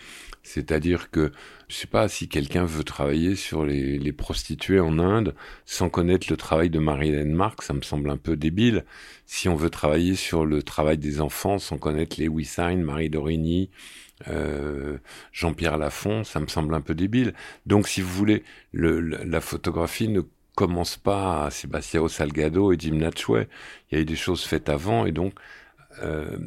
C'est-à-dire 0.45 1.09
que, 1.09 1.31
je 1.69 1.75
sais 1.75 1.88
pas, 1.88 2.09
si 2.09 2.27
quelqu'un 2.27 2.65
veut 2.65 2.83
travailler 2.83 3.38
sur 3.38 3.65
les, 3.65 3.98
les, 3.98 4.12
prostituées 4.12 4.81
en 4.81 5.00
Inde 5.00 5.33
sans 5.65 5.88
connaître 5.88 6.27
le 6.29 6.36
travail 6.36 6.69
de 6.69 6.79
Marilyn 6.79 7.33
Mark, 7.33 7.62
ça 7.62 7.74
me 7.74 7.81
semble 7.81 8.10
un 8.10 8.17
peu 8.17 8.36
débile. 8.36 8.83
Si 9.25 9.48
on 9.48 9.55
veut 9.55 9.69
travailler 9.69 10.15
sur 10.15 10.45
le 10.45 10.62
travail 10.62 10.98
des 10.98 11.22
enfants 11.22 11.60
sans 11.60 11.77
connaître 11.77 12.17
les 12.19 12.27
Wissine, 12.27 12.83
Marie 12.83 13.10
Dorigny, 13.10 13.69
euh, 14.27 14.98
Jean-Pierre 15.32 15.77
Lafont, 15.77 16.24
ça 16.24 16.39
me 16.39 16.48
semble 16.48 16.74
un 16.74 16.82
peu 16.82 16.96
débile. 16.96 17.34
Donc, 17.65 17.88
si 17.88 18.01
vous 18.01 18.12
voulez, 18.13 18.44
le, 18.72 19.00
la 19.00 19.42
photographie 19.42 20.08
ne 20.08 20.22
commence 20.56 20.98
pas 20.98 21.46
à 21.46 21.51
Sebastião 21.51 22.08
Salgado 22.08 22.72
et 22.72 22.77
Jim 22.80 22.96
Natchway. 22.96 23.48
Il 23.92 23.96
y 23.96 23.98
a 23.98 24.01
eu 24.01 24.06
des 24.06 24.15
choses 24.15 24.44
faites 24.44 24.70
avant 24.70 25.06
et 25.06 25.12
donc 25.12 25.34
euh, 26.01 26.38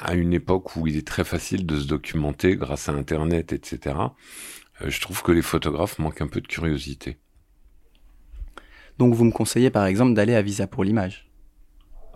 à 0.00 0.14
une 0.14 0.32
époque 0.32 0.76
où 0.76 0.86
il 0.86 0.96
est 0.96 1.06
très 1.06 1.24
facile 1.24 1.66
de 1.66 1.78
se 1.78 1.86
documenter 1.86 2.56
grâce 2.56 2.88
à 2.88 2.92
Internet, 2.92 3.52
etc. 3.52 3.96
Euh, 4.80 4.90
je 4.90 5.00
trouve 5.00 5.22
que 5.22 5.32
les 5.32 5.42
photographes 5.42 5.98
manquent 5.98 6.22
un 6.22 6.28
peu 6.28 6.40
de 6.40 6.46
curiosité. 6.46 7.18
Donc 8.98 9.14
vous 9.14 9.24
me 9.24 9.32
conseillez 9.32 9.70
par 9.70 9.86
exemple 9.86 10.14
d'aller 10.14 10.34
à 10.34 10.42
Visa 10.42 10.66
pour 10.66 10.84
l'image? 10.84 11.28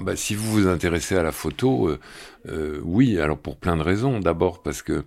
Bah, 0.00 0.16
si 0.16 0.34
vous 0.34 0.50
vous 0.50 0.68
intéressez 0.68 1.16
à 1.16 1.22
la 1.22 1.32
photo, 1.32 1.88
euh, 1.88 1.98
euh, 2.48 2.80
oui, 2.84 3.18
alors 3.18 3.38
pour 3.38 3.56
plein 3.56 3.76
de 3.76 3.82
raisons. 3.82 4.20
D'abord 4.20 4.62
parce 4.62 4.82
que 4.82 5.04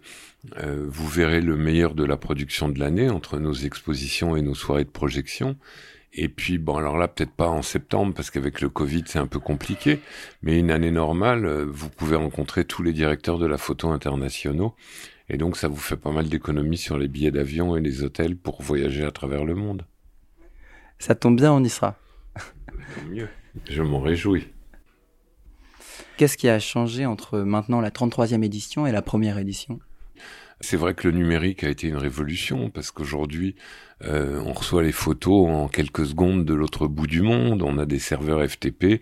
euh, 0.58 0.86
vous 0.88 1.08
verrez 1.08 1.42
le 1.42 1.56
meilleur 1.56 1.96
de 1.96 2.04
la 2.04 2.18
production 2.18 2.68
de 2.70 2.80
l'année 2.80 3.10
entre 3.10 3.38
nos 3.40 3.54
expositions 3.54 4.36
et 4.36 4.42
nos 4.42 4.56
soirées 4.56 4.84
de 4.84 4.90
projection. 4.90 5.58
Et 6.14 6.28
puis, 6.28 6.58
bon, 6.58 6.76
alors 6.76 6.98
là, 6.98 7.08
peut-être 7.08 7.32
pas 7.32 7.48
en 7.48 7.62
septembre, 7.62 8.14
parce 8.14 8.32
qu'avec 8.32 8.60
le 8.60 8.68
Covid, 8.68 9.04
c'est 9.08 9.20
un 9.20 9.28
peu 9.28 9.40
compliqué, 9.40 10.02
mais 10.42 10.60
une 10.60 10.70
année 10.70 10.92
normale, 10.92 11.48
vous 11.70 11.90
pouvez 11.90 12.18
rencontrer 12.18 12.66
tous 12.66 12.84
les 12.84 12.92
directeurs 12.92 13.38
de 13.38 13.46
la 13.46 13.58
photo 13.58 13.92
internationaux, 13.92 14.76
et 15.30 15.38
donc 15.38 15.56
ça 15.56 15.70
vous 15.70 15.78
fait 15.78 15.96
pas 15.96 16.12
mal 16.12 16.28
d'économies 16.28 16.78
sur 16.78 16.98
les 16.98 17.08
billets 17.08 17.32
d'avion 17.32 17.78
et 17.78 17.82
les 17.82 18.04
hôtels 18.04 18.36
pour 18.36 18.62
voyager 18.62 19.06
à 19.06 19.12
travers 19.12 19.46
le 19.46 19.56
monde. 19.56 19.86
Ça 21.00 21.16
tombe 21.16 21.38
bien, 21.38 21.54
on 21.54 21.64
y 21.64 21.70
sera. 21.70 21.96
mieux, 23.10 23.30
je 23.70 23.82
m'en 23.82 24.02
réjouis. 24.02 24.50
Qu'est-ce 26.22 26.38
qui 26.38 26.50
a 26.50 26.60
changé 26.60 27.08
entre 27.08 27.40
maintenant 27.40 27.82
la 27.82 27.90
33e 27.90 28.44
édition 28.44 28.86
et 28.86 28.92
la 28.92 29.02
première 29.02 29.40
édition? 29.40 29.80
C'est 30.60 30.78
vrai 30.78 30.94
que 30.94 31.08
le 31.08 31.18
numérique 31.18 31.64
a 31.64 31.70
été 31.70 31.88
une 31.88 31.98
révolution 31.98 32.70
parce 32.70 32.92
qu'aujourd'hui, 32.92 33.56
euh, 34.06 34.42
on 34.46 34.54
reçoit 34.54 34.84
les 34.84 34.92
photos 34.92 35.48
en 35.50 35.68
quelques 35.68 36.06
secondes 36.06 36.46
de 36.46 36.54
l'autre 36.54 36.88
bout 36.88 37.08
du 37.08 37.22
monde. 37.22 37.62
On 37.62 37.78
a 37.78 37.86
des 37.86 38.00
serveurs 38.00 38.48
FTP. 38.48 39.02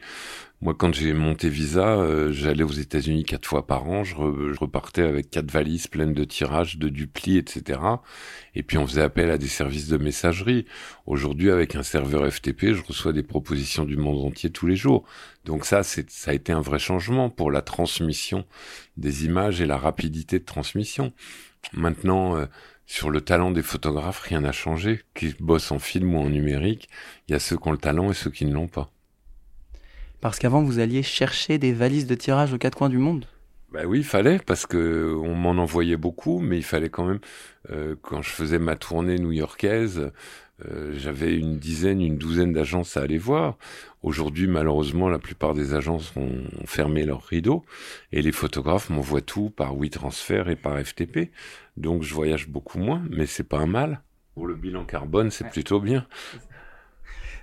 Moi, 0.62 0.74
quand 0.78 0.94
j'ai 0.94 1.14
monté 1.14 1.48
Visa, 1.48 1.88
euh, 1.88 2.34
j'allais 2.34 2.64
aux 2.64 2.72
États-Unis 2.72 3.24
quatre 3.24 3.48
fois 3.48 3.66
par 3.66 3.88
an. 3.88 4.04
Je, 4.04 4.16
repartais 4.60 5.04
avec 5.04 5.30
quatre 5.30 5.50
valises 5.50 5.88
pleines 5.88 6.14
de 6.14 6.26
tirages, 6.26 6.78
de 6.78 6.90
dupli, 6.90 7.38
etc. 7.38 7.80
Et 8.56 8.64
puis 8.64 8.78
on 8.78 8.86
faisait 8.86 9.02
appel 9.02 9.32
à 9.32 9.38
des 9.38 9.48
services 9.48 9.88
de 9.88 9.98
messagerie. 9.98 10.66
Aujourd'hui, 11.06 11.50
avec 11.50 11.76
un 11.76 11.84
serveur 11.84 12.30
FTP, 12.30 12.74
je 12.74 12.84
reçois 12.84 13.14
des 13.14 13.24
propositions 13.24 13.86
du 13.86 13.96
monde 13.96 14.26
entier 14.26 14.50
tous 14.50 14.68
les 14.68 14.76
jours. 14.76 15.06
Donc 15.46 15.66
ça, 15.66 15.82
ça 15.84 16.02
a 16.32 16.34
été 16.34 16.52
un 16.52 16.62
vrai 16.62 16.80
changement 16.80 17.30
pour 17.30 17.52
la 17.52 17.62
transmission 17.62 18.46
des 18.98 19.26
images 19.26 19.62
et 19.62 19.66
la 19.66 19.78
rapidité 19.78 20.40
de 20.40 20.46
transmission. 20.46 21.14
Maintenant, 21.72 22.36
euh, 22.36 22.46
sur 22.90 23.12
le 23.12 23.22
talent 23.22 23.52
des 23.52 23.62
photographes, 23.62 24.22
rien 24.22 24.42
n'a 24.42 24.52
changé. 24.52 25.04
Qu'ils 25.14 25.36
bossent 25.40 25.72
en 25.72 25.78
film 25.78 26.16
ou 26.16 26.22
en 26.22 26.30
numérique, 26.30 26.90
il 27.28 27.34
y 27.34 27.36
a 27.36 27.40
ceux 27.40 27.56
qui 27.56 27.68
ont 27.68 27.72
le 27.72 27.78
talent 27.78 28.10
et 28.10 28.16
ceux 28.16 28.32
qui 28.32 28.46
ne 28.46 28.54
l'ont 28.54 28.68
pas. 28.68 28.90
Parce 30.22 30.40
qu'avant, 30.40 30.64
vous 30.64 30.80
alliez 30.80 31.04
chercher 31.04 31.60
des 31.60 31.72
valises 31.72 32.08
de 32.08 32.16
tirage 32.16 32.52
aux 32.52 32.58
quatre 32.58 32.76
coins 32.76 32.90
du 32.90 32.98
monde? 32.98 33.26
Ben 33.72 33.86
oui, 33.86 34.00
il 34.00 34.04
fallait, 34.04 34.40
parce 34.40 34.66
que 34.66 35.16
on 35.24 35.36
m'en 35.36 35.52
envoyait 35.52 35.98
beaucoup, 35.98 36.40
mais 36.40 36.58
il 36.58 36.64
fallait 36.64 36.90
quand 36.90 37.06
même, 37.06 37.20
euh, 37.70 37.96
quand 38.02 38.24
je 38.24 38.32
faisais 38.32 38.58
ma 38.58 38.76
tournée 38.76 39.20
new-yorkaise, 39.20 40.12
euh, 40.66 40.94
j'avais 40.98 41.36
une 41.36 41.58
dizaine, 41.58 42.02
une 42.02 42.18
douzaine 42.18 42.54
d'agences 42.54 42.98
à 42.98 43.02
aller 43.02 43.18
voir. 43.18 43.58
Aujourd'hui, 44.04 44.48
malheureusement, 44.48 45.10
la 45.10 45.20
plupart 45.20 45.54
des 45.54 45.74
agences 45.74 46.14
ont, 46.16 46.44
fermé 46.66 47.06
leurs 47.06 47.24
rideaux 47.24 47.64
et 48.12 48.22
les 48.22 48.32
photographes 48.32 48.90
m'envoient 48.90 49.22
tout 49.22 49.50
par 49.50 49.76
WeTransfer 49.76 50.44
et 50.50 50.56
par 50.56 50.80
FTP. 50.80 51.32
Donc, 51.78 52.04
je 52.04 52.14
voyage 52.14 52.48
beaucoup 52.48 52.80
moins, 52.80 53.04
mais 53.10 53.26
c'est 53.26 53.44
pas 53.44 53.60
un 53.60 53.68
mal. 53.68 54.02
Pour 54.36 54.48
le 54.48 54.56
bilan 54.56 54.86
carbone, 54.86 55.32
c'est 55.32 55.50
plutôt 55.50 55.80
bien. 55.80 56.08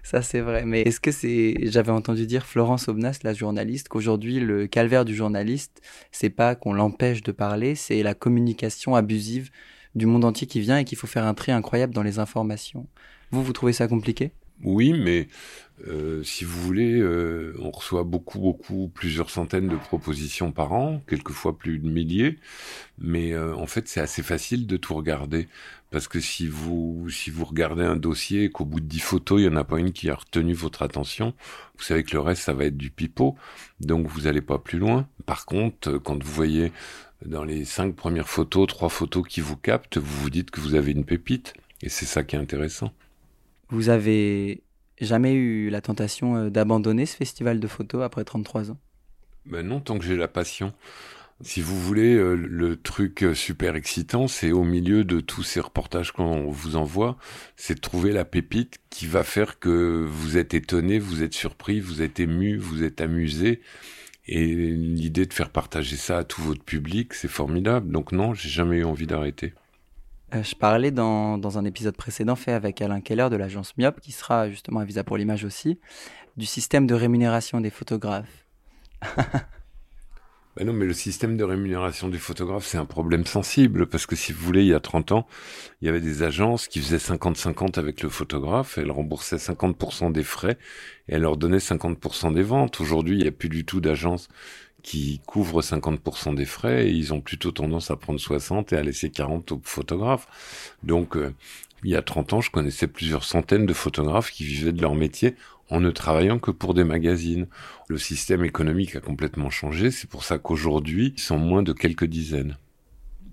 Ça, 0.03 0.23
c'est 0.23 0.41
vrai. 0.41 0.65
Mais 0.65 0.83
est-ce 0.83 1.01
que 1.01 1.11
c'est. 1.11 1.55
J'avais 1.63 1.91
entendu 1.91 2.27
dire 2.27 2.47
Florence 2.47 2.87
Obnas, 2.87 3.19
la 3.25 3.35
journaliste, 3.35 3.89
qu'aujourd'hui, 3.89 4.39
le 4.39 4.67
calvaire 4.69 5.05
du 5.05 5.15
journaliste, 5.15 5.83
c'est 6.13 6.31
pas 6.31 6.55
qu'on 6.55 6.73
l'empêche 6.73 7.23
de 7.23 7.33
parler, 7.33 7.75
c'est 7.75 8.03
la 8.03 8.15
communication 8.15 8.95
abusive 8.95 9.51
du 9.97 10.07
monde 10.07 10.25
entier 10.25 10.47
qui 10.47 10.61
vient 10.61 10.79
et 10.79 10.85
qu'il 10.85 10.97
faut 10.97 11.09
faire 11.09 11.25
un 11.25 11.35
tri 11.35 11.51
incroyable 11.51 11.93
dans 11.93 12.05
les 12.05 12.21
informations. 12.21 12.87
Vous, 13.33 13.43
vous 13.43 13.53
trouvez 13.53 13.73
ça 13.73 13.89
compliqué? 13.89 14.31
Oui, 14.63 14.95
mais 14.95 15.29
euh, 15.87 16.23
si 16.23 16.45
vous 16.45 16.59
voulez, 16.63 16.99
euh, 16.99 17.55
on 17.59 17.71
reçoit 17.71 18.05
beaucoup, 18.05 18.39
beaucoup, 18.39 18.91
plusieurs 18.95 19.29
centaines 19.29 19.69
de 19.69 19.77
propositions 19.77 20.51
par 20.51 20.73
an, 20.73 21.03
quelquefois 21.07 21.59
plus 21.59 21.79
de 21.79 21.89
milliers. 21.89 22.39
Mais 22.99 23.33
euh, 23.33 23.55
en 23.55 23.67
fait, 23.67 23.87
c'est 23.89 24.01
assez 24.01 24.23
facile 24.23 24.67
de 24.67 24.77
tout 24.77 24.95
regarder. 24.95 25.49
Parce 25.91 26.09
que 26.09 26.21
si 26.21 26.47
vous, 26.47 27.09
si 27.11 27.31
vous 27.31 27.45
regardez 27.45 27.85
un 27.85 27.97
dossier 27.97 28.45
et 28.45 28.51
qu'au 28.51 28.65
bout 28.65 28.81
de 28.81 28.87
dix 28.87 29.01
photos, 29.01 29.41
il 29.41 29.49
n'y 29.49 29.55
en 29.55 29.57
a 29.57 29.65
pas 29.65 29.79
une 29.79 29.93
qui 29.93 30.09
a 30.11 30.15
retenu 30.15 30.53
votre 30.53 30.83
attention, 30.83 31.35
vous 31.77 31.85
savez 31.85 32.03
que 32.03 32.13
le 32.13 32.21
reste, 32.21 32.43
ça 32.43 32.55
va 32.55 32.65
être 32.65 32.77
du 32.77 32.91
pipeau. 32.91 33.37
Donc, 33.81 34.07
vous 34.07 34.23
n'allez 34.23 34.41
pas 34.41 34.59
plus 34.59 34.79
loin. 34.79 35.07
Par 35.27 35.45
contre, 35.45 35.99
quand 35.99 36.23
vous 36.23 36.33
voyez 36.33 36.73
dans 37.25 37.45
les 37.45 37.65
cinq 37.65 37.95
premières 37.95 38.29
photos, 38.29 38.67
trois 38.67 38.89
photos 38.89 39.27
qui 39.27 39.41
vous 39.41 39.57
captent, 39.57 39.99
vous 39.99 40.23
vous 40.23 40.31
dites 40.31 40.51
que 40.51 40.61
vous 40.61 40.75
avez 40.75 40.93
une 40.93 41.05
pépite. 41.05 41.55
Et 41.83 41.89
c'est 41.89 42.07
ça 42.07 42.25
qui 42.25 42.37
est 42.37 42.39
intéressant. 42.39 42.93
Vous 43.69 43.89
avez 43.89 44.63
jamais 45.01 45.33
eu 45.33 45.71
la 45.71 45.81
tentation 45.81 46.37
euh, 46.37 46.51
d'abandonner 46.51 47.07
ce 47.07 47.17
festival 47.17 47.61
de 47.61 47.67
photos 47.67 48.03
après 48.03 48.25
33 48.25 48.71
ans? 48.71 48.79
Ben 49.45 49.67
non, 49.67 49.81
tant 49.81 49.99
que 49.99 50.05
j'ai 50.05 50.17
la 50.17 50.29
passion. 50.29 50.73
Si 51.43 51.61
vous 51.61 51.79
voulez, 51.79 52.15
euh, 52.15 52.35
le 52.35 52.77
truc 52.77 53.23
euh, 53.23 53.35
super 53.35 53.77
excitant, 53.77 54.27
c'est 54.27 54.53
au 54.53 54.65
milieu 54.65 55.05
de 55.05 55.21
tous 55.21 55.43
ces 55.43 55.61
reportages 55.61 56.13
qu'on 56.13 56.51
vous 56.51 56.77
envoie, 56.77 57.19
c'est 57.57 57.75
de 57.75 57.81
trouver 57.81 58.13
la 58.13 58.25
pépite 58.25 58.79
qui 58.89 59.07
va 59.07 59.23
faire 59.23 59.59
que 59.59 60.07
vous 60.09 60.39
êtes 60.39 60.55
étonné, 60.55 60.99
vous 60.99 61.23
êtes 61.23 61.35
surpris, 61.35 61.79
vous 61.81 62.01
êtes 62.01 62.21
ému, 62.21 62.57
vous 62.57 62.83
êtes 62.83 63.03
amusé. 63.03 63.61
Et 64.29 64.47
l'idée 64.47 65.27
de 65.27 65.33
faire 65.33 65.51
partager 65.51 65.97
ça 65.97 66.19
à 66.19 66.25
tout 66.25 66.43
votre 66.43 66.63
public, 66.63 67.15
c'est 67.15 67.29
formidable. 67.29 67.91
Donc 67.91 68.13
non, 68.13 68.35
j'ai 68.35 68.49
jamais 68.49 68.79
eu 68.79 68.85
envie 68.85 69.07
d'arrêter. 69.07 69.55
Euh, 70.35 70.43
je 70.43 70.57
parlais 70.57 70.91
dans, 70.91 71.39
dans, 71.39 71.59
un 71.59 71.65
épisode 71.65 71.97
précédent 71.97 72.35
fait 72.35 72.53
avec 72.53 72.83
Alain 72.83 73.01
Keller 73.01 73.29
de 73.31 73.37
l'agence 73.37 73.77
Myop, 73.77 74.01
qui 74.01 74.11
sera 74.11 74.51
justement 74.51 74.81
à 74.81 74.85
Visa 74.85 75.05
pour 75.05 75.17
l'image 75.17 75.45
aussi, 75.45 75.79
du 76.37 76.47
système 76.47 76.87
de 76.87 76.95
rémunération 76.95 77.61
des 77.61 77.71
photographes. 77.71 78.47
Ben 80.57 80.67
non, 80.67 80.73
mais 80.73 80.87
le 80.87 80.95
système 80.95 81.37
de 81.37 81.45
rémunération 81.45 82.09
des 82.09 82.17
photographes, 82.17 82.65
c'est 82.65 82.79
un 82.79 82.87
problème 82.87 83.27
sensible, 83.27 83.87
parce 83.87 84.07
que 84.07 84.17
si 84.17 84.33
vous 84.33 84.43
voulez, 84.43 84.63
il 84.63 84.69
y 84.69 84.75
a 84.75 84.81
30 84.81 85.13
ans, 85.13 85.27
il 85.83 85.87
y 85.87 85.89
avait 85.91 86.01
des 86.01 86.23
agences 86.23 86.67
qui 86.67 86.81
faisaient 86.81 86.97
50-50 86.97 87.79
avec 87.79 88.03
le 88.03 88.09
photographe, 88.09 88.79
elles 88.79 88.91
remboursaient 88.91 89.37
50% 89.37 90.13
des 90.13 90.23
frais, 90.23 90.57
et 91.09 91.17
elles 91.17 91.21
leur 91.21 91.37
donnaient 91.37 91.59
50% 91.59 92.33
des 92.33 92.43
ventes. 92.43 92.81
Aujourd'hui, 92.81 93.17
il 93.17 93.23
n'y 93.23 93.29
a 93.29 93.33
plus 93.33 93.51
du 93.51 93.67
tout 93.67 93.83
d'agences 93.83 94.29
qui 94.83 95.21
couvrent 95.27 95.61
50% 95.61 96.35
des 96.35 96.47
frais, 96.47 96.89
et 96.89 96.91
ils 96.91 97.13
ont 97.13 97.21
plutôt 97.21 97.51
tendance 97.51 97.91
à 97.91 97.97
prendre 97.97 98.19
60 98.19 98.73
et 98.73 98.79
à 98.79 98.83
laisser 98.83 99.11
40 99.11 99.53
aux 99.53 99.61
photographes. 99.63 100.27
Donc, 100.83 101.19
euh, 101.19 101.35
il 101.85 101.91
y 101.91 101.97
a 101.97 102.03
30 102.03 102.33
ans, 102.33 102.41
je 102.41 102.51
connaissais 102.51 102.87
plusieurs 102.87 103.25
centaines 103.25 103.67
de 103.67 103.75
photographes 103.75 104.31
qui 104.31 104.45
vivaient 104.45 104.73
de 104.73 104.81
leur 104.81 104.95
métier 104.95 105.35
en 105.71 105.81
ne 105.81 105.91
travaillant 105.91 106.39
que 106.39 106.51
pour 106.51 106.75
des 106.75 106.85
magazines. 106.85 107.47
Le 107.89 107.99
système 107.99 108.45
économique 108.45 108.97
a 108.97 109.01
complètement 109.01 109.51
changé, 109.51 109.91
c'est 109.91 110.09
pour 110.09 110.25
ça 110.25 110.39
qu'aujourd'hui, 110.39 111.15
ils 111.17 111.21
sont 111.21 111.39
moins 111.39 111.63
de 111.63 111.73
quelques 111.73 112.05
dizaines. 112.05 112.57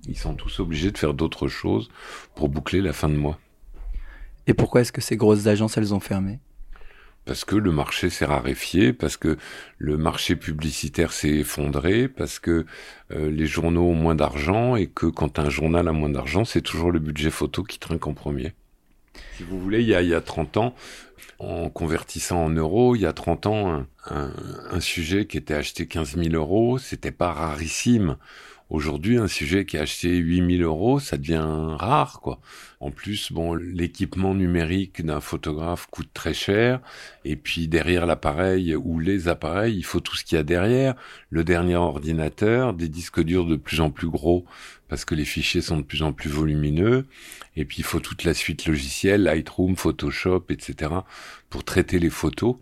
Ils 0.08 0.18
sont 0.18 0.36
tous 0.36 0.60
obligés 0.60 0.92
de 0.92 0.98
faire 0.98 1.14
d'autres 1.14 1.48
choses 1.48 1.90
pour 2.36 2.50
boucler 2.50 2.82
la 2.82 2.94
fin 2.94 3.10
de 3.10 3.16
mois. 3.16 3.40
Et 4.48 4.54
pourquoi 4.54 4.82
est-ce 4.82 4.92
que 4.92 5.02
ces 5.02 5.16
grosses 5.16 5.48
agences, 5.48 5.78
elles 5.78 5.94
ont 5.94 6.02
fermé? 6.02 6.40
Parce 7.26 7.46
que 7.46 7.56
le 7.56 7.72
marché 7.72 8.10
s'est 8.10 8.26
raréfié, 8.26 8.92
parce 8.92 9.16
que 9.16 9.38
le 9.78 9.98
marché 9.98 10.36
publicitaire 10.36 11.14
s'est 11.14 11.30
effondré, 11.30 12.10
parce 12.10 12.40
que 12.40 12.66
euh, 13.12 13.32
les 13.32 13.46
journaux 13.46 13.90
ont 13.90 13.96
moins 13.96 14.16
d'argent 14.16 14.76
et 14.76 14.88
que 14.88 15.06
quand 15.06 15.40
un 15.40 15.50
journal 15.50 15.88
a 15.88 15.94
moins 15.94 16.10
d'argent, 16.10 16.44
c'est 16.44 16.62
toujours 16.62 16.92
le 16.92 17.00
budget 17.00 17.32
photo 17.32 17.64
qui 17.64 17.80
trinque 17.80 18.08
en 18.08 18.14
premier. 18.14 18.54
Si 19.38 19.44
vous 19.44 19.60
voulez, 19.60 19.82
il 19.82 19.88
y 19.88 19.96
a, 19.96 20.02
il 20.02 20.10
y 20.10 20.14
a 20.14 20.22
30 20.22 20.58
ans, 20.58 20.76
en 21.40 21.70
convertissant 21.70 22.46
en 22.46 22.50
euros, 22.50 22.96
il 22.96 23.02
y 23.02 23.06
a 23.06 23.14
30 23.14 23.46
ans, 23.48 23.86
un, 24.10 24.80
sujet 24.80 25.26
qui 25.26 25.38
était 25.38 25.54
acheté 25.54 25.88
15 25.88 26.18
000 26.18 26.36
euros, 26.36 26.78
c'était 26.78 27.12
pas 27.12 27.32
rarissime. 27.32 28.18
Aujourd'hui, 28.70 29.18
un 29.18 29.28
sujet 29.28 29.66
qui 29.66 29.78
est 29.78 29.82
acheté 29.82 30.10
8000 30.16 30.64
euros, 30.64 31.00
ça 31.00 31.18
devient 31.18 31.46
rare, 31.78 32.22
quoi. 32.22 32.40
En 32.80 32.92
plus, 32.92 33.32
bon, 33.32 33.54
l'équipement 33.54 34.34
numérique 34.34 35.06
d'un 35.06 35.20
photographe 35.20 35.88
coûte 35.92 36.10
très 36.14 36.34
cher. 36.34 36.80
Et 37.24 37.36
puis, 37.36 37.68
derrière 37.68 38.06
l'appareil 38.06 38.76
ou 38.76 39.00
les 39.00 39.28
appareils, 39.28 39.78
il 39.78 39.84
faut 39.84 40.00
tout 40.00 40.16
ce 40.16 40.24
qu'il 40.24 40.38
y 40.38 40.42
a 40.42 40.44
derrière. 40.44 40.96
Le 41.30 41.44
dernier 41.44 41.76
ordinateur, 41.76 42.74
des 42.74 42.90
disques 42.90 43.22
durs 43.22 43.46
de 43.46 43.58
plus 43.58 43.80
en 43.80 43.92
plus 43.92 44.10
gros 44.10 44.46
parce 44.94 45.06
que 45.06 45.16
les 45.16 45.26
fichiers 45.26 45.62
sont 45.62 45.78
de 45.78 45.82
plus 45.82 46.04
en 46.04 46.14
plus 46.14 46.30
volumineux. 46.30 47.08
Et 47.56 47.66
puis, 47.66 47.78
il 47.80 47.84
faut 47.84 48.00
toute 48.00 48.24
la 48.26 48.36
suite 48.36 48.68
logicielle, 48.68 49.24
Lightroom, 49.24 49.76
Photoshop, 49.76 50.44
etc. 50.50 50.92
pour 51.50 51.64
traiter 51.64 51.98
les 51.98 52.12
photos. 52.12 52.58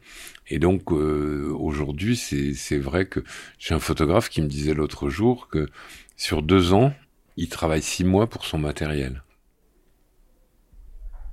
Et 0.48 0.58
donc 0.58 0.94
euh, 0.94 1.54
aujourd'hui, 1.60 2.16
c'est 2.16 2.78
vrai 2.78 3.06
que 3.06 3.22
j'ai 3.60 3.74
un 3.74 3.82
photographe 3.82 4.30
qui 4.30 4.42
me 4.42 4.48
disait 4.48 4.74
l'autre 4.74 5.10
jour 5.10 5.50
que 5.50 5.68
sur 6.16 6.42
deux 6.42 6.72
ans, 6.72 6.94
il 7.36 7.50
travaille 7.50 7.82
six 7.82 8.06
mois 8.06 8.30
pour 8.30 8.46
son 8.46 8.60
matériel. 8.60 9.24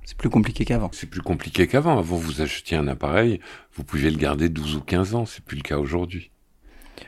C'est 0.03 0.17
plus 0.17 0.29
compliqué 0.29 0.65
qu'avant. 0.65 0.89
C'est 0.91 1.09
plus 1.09 1.21
compliqué 1.21 1.65
qu'avant. 1.67 1.97
Avant, 1.97 2.17
vous 2.17 2.41
achetiez 2.41 2.75
un 2.75 2.89
appareil, 2.89 3.39
vous 3.71 3.85
pouviez 3.85 4.11
le 4.11 4.17
garder 4.17 4.49
12 4.49 4.75
ou 4.75 4.81
15 4.81 5.15
ans. 5.15 5.25
C'est 5.25 5.45
plus 5.45 5.55
le 5.55 5.63
cas 5.63 5.77
aujourd'hui. 5.77 6.29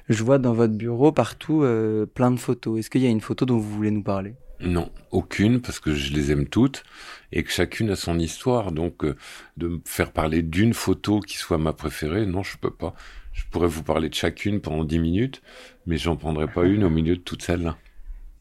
Je 0.09 0.23
vois 0.23 0.37
dans 0.37 0.53
votre 0.53 0.73
bureau 0.73 1.11
partout 1.11 1.63
euh, 1.63 2.05
plein 2.05 2.31
de 2.31 2.39
photos. 2.39 2.79
Est-ce 2.79 2.89
qu'il 2.89 3.01
y 3.01 3.07
a 3.07 3.09
une 3.09 3.21
photo 3.21 3.45
dont 3.45 3.57
vous 3.57 3.69
voulez 3.69 3.91
nous 3.91 4.03
parler? 4.03 4.35
Non, 4.59 4.91
aucune, 5.09 5.59
parce 5.59 5.79
que 5.79 5.93
je 5.95 6.13
les 6.13 6.31
aime 6.31 6.47
toutes 6.47 6.83
et 7.31 7.43
que 7.43 7.51
chacune 7.51 7.89
a 7.89 7.95
son 7.95 8.19
histoire. 8.19 8.71
Donc, 8.71 9.03
euh, 9.03 9.15
de 9.57 9.67
me 9.67 9.81
faire 9.85 10.11
parler 10.11 10.43
d'une 10.43 10.73
photo 10.73 11.19
qui 11.19 11.37
soit 11.37 11.57
ma 11.57 11.73
préférée, 11.73 12.25
non, 12.25 12.43
je 12.43 12.57
peux 12.57 12.71
pas. 12.71 12.93
Je 13.33 13.43
pourrais 13.49 13.67
vous 13.67 13.83
parler 13.83 14.09
de 14.09 14.13
chacune 14.13 14.61
pendant 14.61 14.83
dix 14.83 14.99
minutes, 14.99 15.41
mais 15.85 15.97
j'en 15.97 16.15
prendrai 16.15 16.47
pas 16.47 16.65
une 16.65 16.83
au 16.83 16.89
milieu 16.89 17.15
de 17.15 17.21
toutes 17.21 17.41
celles-là. 17.41 17.77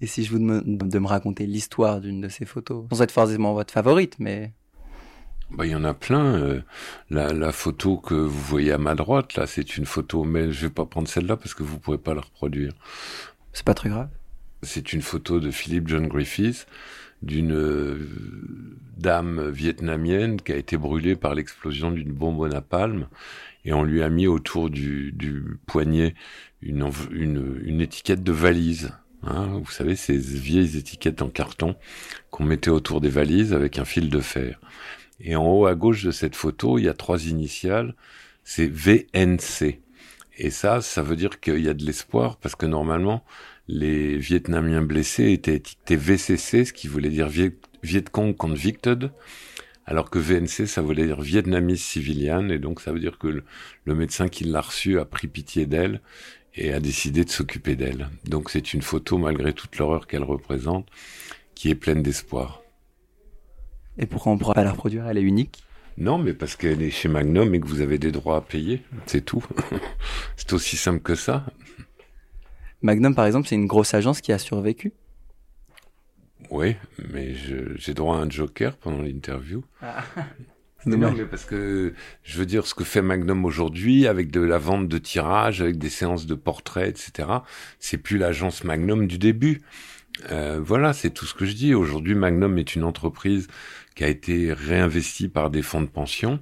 Et 0.00 0.06
si 0.06 0.24
je 0.24 0.30
vous 0.30 0.38
demande 0.38 0.64
de 0.64 0.98
me 0.98 1.06
raconter 1.06 1.46
l'histoire 1.46 2.00
d'une 2.00 2.20
de 2.20 2.28
ces 2.28 2.44
photos, 2.44 2.86
sans 2.90 3.02
être 3.02 3.10
forcément 3.10 3.54
votre 3.54 3.72
favorite, 3.72 4.16
mais 4.18 4.52
bah, 5.50 5.66
il 5.66 5.72
y 5.72 5.74
en 5.74 5.84
a 5.84 5.94
plein. 5.94 6.34
Euh, 6.34 6.60
la, 7.10 7.32
la, 7.32 7.52
photo 7.52 7.96
que 7.96 8.14
vous 8.14 8.40
voyez 8.40 8.72
à 8.72 8.78
ma 8.78 8.94
droite, 8.94 9.34
là, 9.36 9.46
c'est 9.46 9.76
une 9.76 9.86
photo, 9.86 10.24
mais 10.24 10.52
je 10.52 10.66
vais 10.66 10.72
pas 10.72 10.86
prendre 10.86 11.08
celle-là 11.08 11.36
parce 11.36 11.54
que 11.54 11.62
vous 11.62 11.78
pourrez 11.78 11.98
pas 11.98 12.14
la 12.14 12.20
reproduire. 12.20 12.72
C'est 13.52 13.64
pas 13.64 13.74
très 13.74 13.88
grave. 13.88 14.08
C'est 14.62 14.92
une 14.92 15.02
photo 15.02 15.40
de 15.40 15.50
Philippe 15.50 15.88
John 15.88 16.06
Griffith, 16.06 16.66
d'une 17.22 17.52
euh, 17.52 17.98
dame 18.96 19.50
vietnamienne 19.50 20.40
qui 20.40 20.52
a 20.52 20.56
été 20.56 20.76
brûlée 20.76 21.16
par 21.16 21.34
l'explosion 21.34 21.90
d'une 21.90 22.12
bombe 22.12 22.38
au 22.40 22.48
napalm 22.48 23.06
et 23.64 23.72
on 23.72 23.82
lui 23.82 24.02
a 24.02 24.08
mis 24.08 24.26
autour 24.26 24.70
du, 24.70 25.12
du 25.12 25.58
poignet 25.66 26.14
une, 26.62 26.90
une, 27.10 27.60
une, 27.64 27.80
étiquette 27.80 28.22
de 28.22 28.32
valise. 28.32 28.92
Hein, 29.22 29.60
vous 29.62 29.70
savez, 29.70 29.96
ces 29.96 30.16
vieilles 30.16 30.78
étiquettes 30.78 31.20
en 31.20 31.28
carton 31.28 31.76
qu'on 32.30 32.44
mettait 32.44 32.70
autour 32.70 33.00
des 33.00 33.10
valises 33.10 33.52
avec 33.52 33.78
un 33.78 33.84
fil 33.84 34.08
de 34.08 34.20
fer. 34.20 34.58
Et 35.20 35.36
en 35.36 35.46
haut 35.46 35.66
à 35.66 35.74
gauche 35.74 36.04
de 36.04 36.10
cette 36.10 36.36
photo, 36.36 36.78
il 36.78 36.84
y 36.84 36.88
a 36.88 36.94
trois 36.94 37.26
initiales, 37.26 37.94
c'est 38.44 38.66
VNC. 38.66 39.80
Et 40.38 40.50
ça, 40.50 40.80
ça 40.80 41.02
veut 41.02 41.16
dire 41.16 41.40
qu'il 41.40 41.60
y 41.60 41.68
a 41.68 41.74
de 41.74 41.84
l'espoir 41.84 42.36
parce 42.36 42.54
que 42.54 42.66
normalement, 42.66 43.24
les 43.68 44.16
Vietnamiens 44.16 44.82
blessés 44.82 45.32
étaient 45.32 45.56
étiquetés 45.56 45.96
VCC, 45.96 46.64
ce 46.64 46.72
qui 46.72 46.88
voulait 46.88 47.10
dire 47.10 47.28
Viet, 47.28 48.10
Cong 48.10 48.34
Convicted, 48.34 49.10
alors 49.84 50.08
que 50.10 50.18
VNC, 50.18 50.66
ça 50.66 50.82
voulait 50.82 51.06
dire 51.06 51.20
Vietnamese 51.20 51.80
Civilian, 51.80 52.48
et 52.48 52.58
donc 52.58 52.80
ça 52.80 52.92
veut 52.92 53.00
dire 53.00 53.18
que 53.18 53.28
le, 53.28 53.44
le 53.84 53.94
médecin 53.94 54.28
qui 54.28 54.44
l'a 54.44 54.60
reçu 54.60 54.98
a 54.98 55.04
pris 55.04 55.28
pitié 55.28 55.66
d'elle 55.66 56.00
et 56.54 56.72
a 56.72 56.80
décidé 56.80 57.24
de 57.24 57.30
s'occuper 57.30 57.76
d'elle. 57.76 58.08
Donc 58.24 58.50
c'est 58.50 58.72
une 58.72 58.82
photo, 58.82 59.18
malgré 59.18 59.52
toute 59.52 59.76
l'horreur 59.78 60.06
qu'elle 60.06 60.24
représente, 60.24 60.88
qui 61.54 61.70
est 61.70 61.74
pleine 61.74 62.02
d'espoir. 62.02 62.62
Et 63.98 64.06
pourquoi 64.06 64.32
on 64.32 64.34
ne 64.36 64.40
pourra 64.40 64.54
pas 64.54 64.64
la 64.64 64.72
reproduire 64.72 65.06
Elle 65.08 65.18
est 65.18 65.22
unique 65.22 65.64
Non, 65.98 66.18
mais 66.18 66.32
parce 66.32 66.56
qu'elle 66.56 66.82
est 66.82 66.90
chez 66.90 67.08
Magnum 67.08 67.54
et 67.54 67.60
que 67.60 67.66
vous 67.66 67.80
avez 67.80 67.98
des 67.98 68.12
droits 68.12 68.36
à 68.36 68.40
payer, 68.40 68.82
c'est 69.06 69.24
tout. 69.24 69.44
c'est 70.36 70.52
aussi 70.52 70.76
simple 70.76 71.00
que 71.00 71.14
ça. 71.14 71.44
Magnum, 72.82 73.14
par 73.14 73.26
exemple, 73.26 73.48
c'est 73.48 73.56
une 73.56 73.66
grosse 73.66 73.92
agence 73.94 74.20
qui 74.20 74.32
a 74.32 74.38
survécu. 74.38 74.92
Oui, 76.50 76.76
mais 77.12 77.34
j'ai 77.76 77.94
droit 77.94 78.16
à 78.16 78.20
un 78.20 78.30
joker 78.30 78.76
pendant 78.76 79.02
l'interview. 79.02 79.62
Ah. 79.82 80.04
Non, 80.86 81.12
mais 81.12 81.26
parce 81.26 81.44
que 81.44 81.92
je 82.22 82.38
veux 82.38 82.46
dire 82.46 82.66
ce 82.66 82.74
que 82.74 82.84
fait 82.84 83.02
Magnum 83.02 83.44
aujourd'hui 83.44 84.06
avec 84.06 84.30
de 84.30 84.40
la 84.40 84.56
vente 84.56 84.88
de 84.88 84.96
tirages, 84.96 85.60
avec 85.60 85.76
des 85.76 85.90
séances 85.90 86.24
de 86.24 86.34
portraits, 86.34 86.88
etc. 86.88 87.28
C'est 87.78 87.98
plus 87.98 88.16
l'agence 88.16 88.64
Magnum 88.64 89.06
du 89.06 89.18
début. 89.18 89.60
Euh, 90.30 90.60
voilà, 90.62 90.92
c'est 90.92 91.10
tout 91.10 91.26
ce 91.26 91.34
que 91.34 91.44
je 91.44 91.54
dis. 91.54 91.74
Aujourd'hui, 91.74 92.14
Magnum 92.14 92.58
est 92.58 92.74
une 92.74 92.84
entreprise 92.84 93.48
qui 93.94 94.04
a 94.04 94.08
été 94.08 94.52
réinvestie 94.52 95.28
par 95.28 95.50
des 95.50 95.62
fonds 95.62 95.80
de 95.80 95.86
pension 95.86 96.40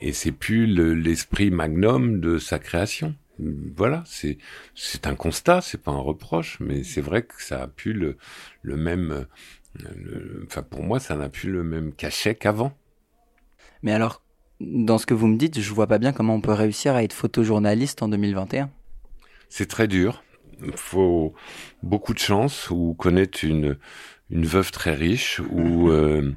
et 0.00 0.12
c'est 0.12 0.32
plus 0.32 0.66
l'esprit 0.66 1.50
Magnum 1.50 2.20
de 2.20 2.38
sa 2.38 2.58
création. 2.58 3.14
Voilà, 3.38 4.02
c'est 4.06 4.38
c'est 4.74 5.06
un 5.06 5.14
constat, 5.14 5.60
c'est 5.60 5.82
pas 5.82 5.90
un 5.90 5.98
reproche, 5.98 6.58
mais 6.60 6.82
c'est 6.82 7.02
vrai 7.02 7.22
que 7.22 7.42
ça 7.42 7.62
a 7.62 7.68
pu 7.68 7.92
le 7.92 8.16
le 8.62 8.76
même, 8.76 9.26
enfin 10.46 10.62
pour 10.62 10.82
moi, 10.82 11.00
ça 11.00 11.16
n'a 11.16 11.28
plus 11.28 11.50
le 11.50 11.62
même 11.62 11.92
cachet 11.92 12.34
qu'avant. 12.34 12.72
Mais 13.82 13.92
alors, 13.92 14.22
dans 14.60 14.96
ce 14.96 15.04
que 15.04 15.12
vous 15.12 15.26
me 15.26 15.36
dites, 15.36 15.60
je 15.60 15.74
vois 15.74 15.86
pas 15.86 15.98
bien 15.98 16.12
comment 16.12 16.34
on 16.34 16.40
peut 16.40 16.52
réussir 16.52 16.94
à 16.94 17.02
être 17.02 17.12
photojournaliste 17.12 18.02
en 18.02 18.08
2021. 18.08 18.70
C'est 19.48 19.66
très 19.66 19.86
dur. 19.86 20.22
Il 20.64 20.76
faut 20.76 21.34
beaucoup 21.82 22.14
de 22.14 22.18
chance 22.18 22.70
ou 22.70 22.94
connaître 22.94 23.44
une, 23.44 23.76
une 24.30 24.46
veuve 24.46 24.70
très 24.70 24.94
riche 24.94 25.40
ou 25.50 25.90
euh, 25.90 26.32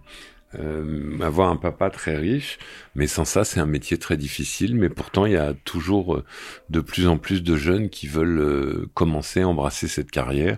euh, 0.56 1.20
avoir 1.22 1.50
un 1.50 1.56
papa 1.56 1.90
très 1.90 2.18
riche. 2.18 2.58
Mais 2.96 3.08
sans 3.08 3.26
ça, 3.26 3.44
c'est 3.44 3.60
un 3.60 3.66
métier 3.66 3.98
très 3.98 4.18
difficile. 4.18 4.76
Mais 4.76 4.90
pourtant, 4.90 5.26
il 5.26 5.34
y 5.34 5.38
a 5.38 5.54
toujours 5.54 6.16
euh, 6.16 6.26
de 6.70 6.82
plus 6.82 7.08
en 7.08 7.18
plus 7.18 7.44
de 7.44 7.56
jeunes 7.56 7.90
qui 7.90 8.08
veulent 8.08 8.88
commencer 8.94 9.42
à 9.42 9.48
embrasser 9.48 9.88
cette 9.88 10.12
carrière 10.12 10.58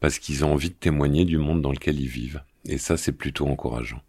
parce 0.00 0.18
qu'ils 0.18 0.44
ont 0.44 0.52
envie 0.52 0.70
de 0.70 0.74
témoigner 0.74 1.24
du 1.24 1.38
monde 1.38 1.60
dans 1.62 1.72
lequel 1.72 2.00
ils 2.00 2.08
vivent. 2.08 2.42
Et 2.66 2.78
ça, 2.78 2.96
c'est 2.96 3.12
plutôt 3.12 3.46
encourageant. 3.46 4.02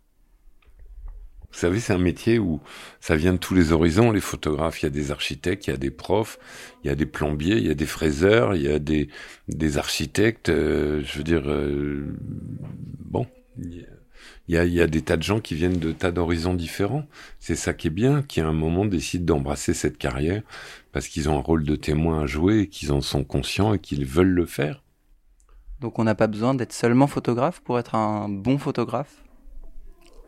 Vous 1.51 1.59
savez, 1.59 1.79
c'est 1.79 1.93
un 1.93 1.97
métier 1.97 2.39
où 2.39 2.61
ça 3.01 3.15
vient 3.15 3.33
de 3.33 3.37
tous 3.37 3.53
les 3.53 3.71
horizons. 3.73 4.11
Les 4.11 4.21
photographes, 4.21 4.81
il 4.81 4.85
y 4.85 4.87
a 4.87 4.91
des 4.91 5.11
architectes, 5.11 5.67
il 5.67 5.71
y 5.71 5.73
a 5.73 5.77
des 5.77 5.91
profs, 5.91 6.39
il 6.83 6.87
y 6.87 6.89
a 6.89 6.95
des 6.95 7.05
plombiers, 7.05 7.57
il 7.57 7.67
y 7.67 7.69
a 7.69 7.75
des 7.75 7.85
fraiseurs, 7.85 8.55
il 8.55 8.63
y 8.63 8.71
a 8.71 8.79
des, 8.79 9.09
architectes. 9.77 10.49
Euh, 10.49 11.01
je 11.05 11.17
veux 11.17 11.23
dire, 11.23 11.43
euh, 11.45 12.15
bon, 13.05 13.27
il 13.57 13.85
y, 14.47 14.57
a, 14.57 14.65
il 14.65 14.73
y 14.73 14.81
a 14.81 14.87
des 14.87 15.01
tas 15.01 15.17
de 15.17 15.23
gens 15.23 15.41
qui 15.41 15.55
viennent 15.55 15.77
de 15.77 15.91
tas 15.91 16.11
d'horizons 16.11 16.53
différents. 16.53 17.05
C'est 17.39 17.55
ça 17.55 17.73
qui 17.73 17.87
est 17.87 17.91
bien, 17.91 18.23
qui 18.23 18.39
à 18.39 18.47
un 18.47 18.53
moment 18.53 18.85
décident 18.85 19.35
d'embrasser 19.35 19.73
cette 19.73 19.97
carrière 19.97 20.43
parce 20.93 21.07
qu'ils 21.07 21.29
ont 21.29 21.37
un 21.37 21.41
rôle 21.41 21.65
de 21.65 21.75
témoin 21.75 22.23
à 22.23 22.25
jouer, 22.25 22.67
qu'ils 22.67 22.91
en 22.91 23.01
sont 23.01 23.23
conscients 23.23 23.73
et 23.73 23.79
qu'ils 23.79 24.05
veulent 24.05 24.27
le 24.27 24.45
faire. 24.45 24.83
Donc 25.81 25.99
on 25.99 26.03
n'a 26.03 26.15
pas 26.15 26.27
besoin 26.27 26.53
d'être 26.53 26.73
seulement 26.73 27.07
photographe 27.07 27.59
pour 27.59 27.79
être 27.79 27.95
un 27.95 28.29
bon 28.29 28.57
photographe? 28.57 29.23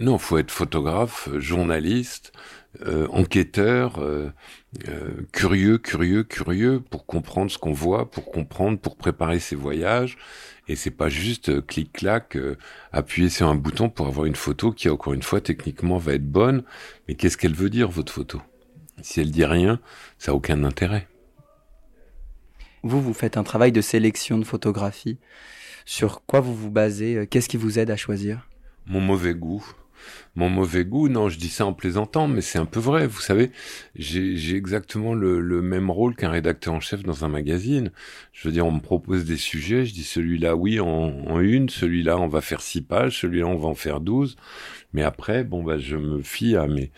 Non, 0.04 0.18
faut 0.18 0.38
être 0.38 0.52
photographe, 0.52 1.30
journaliste, 1.38 2.34
euh, 2.82 3.08
enquêteur, 3.12 4.00
euh, 4.00 4.32
euh, 4.90 5.12
curieux, 5.32 5.78
curieux, 5.78 6.24
curieux 6.24 6.82
pour 6.82 7.06
comprendre 7.06 7.50
ce 7.50 7.58
qu'on 7.58 7.72
voit, 7.72 8.12
pour 8.12 8.30
comprendre, 8.30 8.78
pour 8.78 8.98
préparer 8.98 9.40
ses 9.40 9.56
voyages. 9.56 10.18
Et 10.68 10.76
c'est 10.76 10.92
pas 10.92 11.08
juste 11.08 11.66
clic-clac, 11.66 12.38
appuyer 12.92 13.30
sur 13.30 13.48
un 13.48 13.56
bouton 13.56 13.90
pour 13.90 14.08
avoir 14.08 14.26
une 14.26 14.36
photo 14.36 14.74
qui, 14.74 14.90
encore 14.90 15.14
une 15.14 15.24
fois, 15.24 15.40
techniquement 15.40 15.98
va 15.98 16.16
être 16.16 16.30
bonne. 16.30 16.64
Mais 17.08 17.16
qu'est-ce 17.16 17.38
qu'elle 17.38 17.56
veut 17.56 17.70
dire, 17.70 17.90
votre 17.90 18.12
photo? 18.12 18.42
Si 19.02 19.22
elle 19.22 19.32
dit 19.32 19.46
rien, 19.46 19.80
ça 20.18 20.32
a 20.32 20.34
aucun 20.34 20.66
intérêt. 20.66 21.08
Vous, 22.84 23.02
vous 23.02 23.14
faites 23.14 23.38
un 23.38 23.44
travail 23.44 23.72
de 23.72 23.82
sélection 23.82 24.38
de 24.38 24.44
photographie. 24.44 25.18
Sur 25.86 26.26
quoi 26.26 26.42
vous 26.42 26.56
vous 26.56 26.72
basez? 26.72 27.26
Qu'est-ce 27.30 27.48
qui 27.48 27.58
vous 27.58 27.80
aide 27.80 27.92
à 27.92 27.96
choisir? 27.96 28.50
Mon 28.86 29.00
mauvais 29.00 29.34
goût 29.34 29.66
mon 30.36 30.50
mauvais 30.50 30.86
goût. 30.86 31.10
Non, 31.10 31.30
je 31.30 31.38
dis 31.38 31.50
ça 31.50 31.66
en 31.66 31.74
plaisantant, 31.74 32.28
mais 32.28 32.42
c'est 32.42 32.60
un 32.60 32.66
peu 32.66 32.80
vrai. 32.80 33.08
Vous 33.08 33.22
savez, 33.22 33.52
j'ai 33.96 34.56
exactement 34.56 35.14
le, 35.14 35.62
même 35.62 35.90
rôle 35.90 36.16
qu'un 36.16 36.30
rédacteur 36.30 36.74
en 36.74 36.80
chef 36.80 37.04
dans 37.04 37.26
un 37.26 37.30
magazine. 37.30 37.92
Je 38.32 38.48
veux 38.48 38.54
dire, 38.54 38.66
on 38.66 38.72
me 38.72 38.82
propose 38.82 39.26
des 39.26 39.38
sujets, 39.38 39.86
je 39.86 39.94
dis 39.94 40.04
celui-là, 40.04 40.56
oui, 40.56 40.80
en, 40.80 41.40
une, 41.40 41.70
celui-là, 41.70 42.18
on 42.18 42.28
va 42.28 42.42
faire 42.42 42.62
six 42.62 42.82
pages, 42.82 43.20
celui-là, 43.20 43.48
on 43.48 43.58
va 43.58 43.68
en 43.68 43.76
faire 43.76 44.00
douze. 44.00 44.36
Mais 44.94 45.04
après, 45.04 45.44
bon, 45.44 45.64
bah, 45.64 45.78
je 45.78 45.96
me 45.96 46.22
fie 46.22 46.56
à 46.56 46.68
mes, 46.68 46.92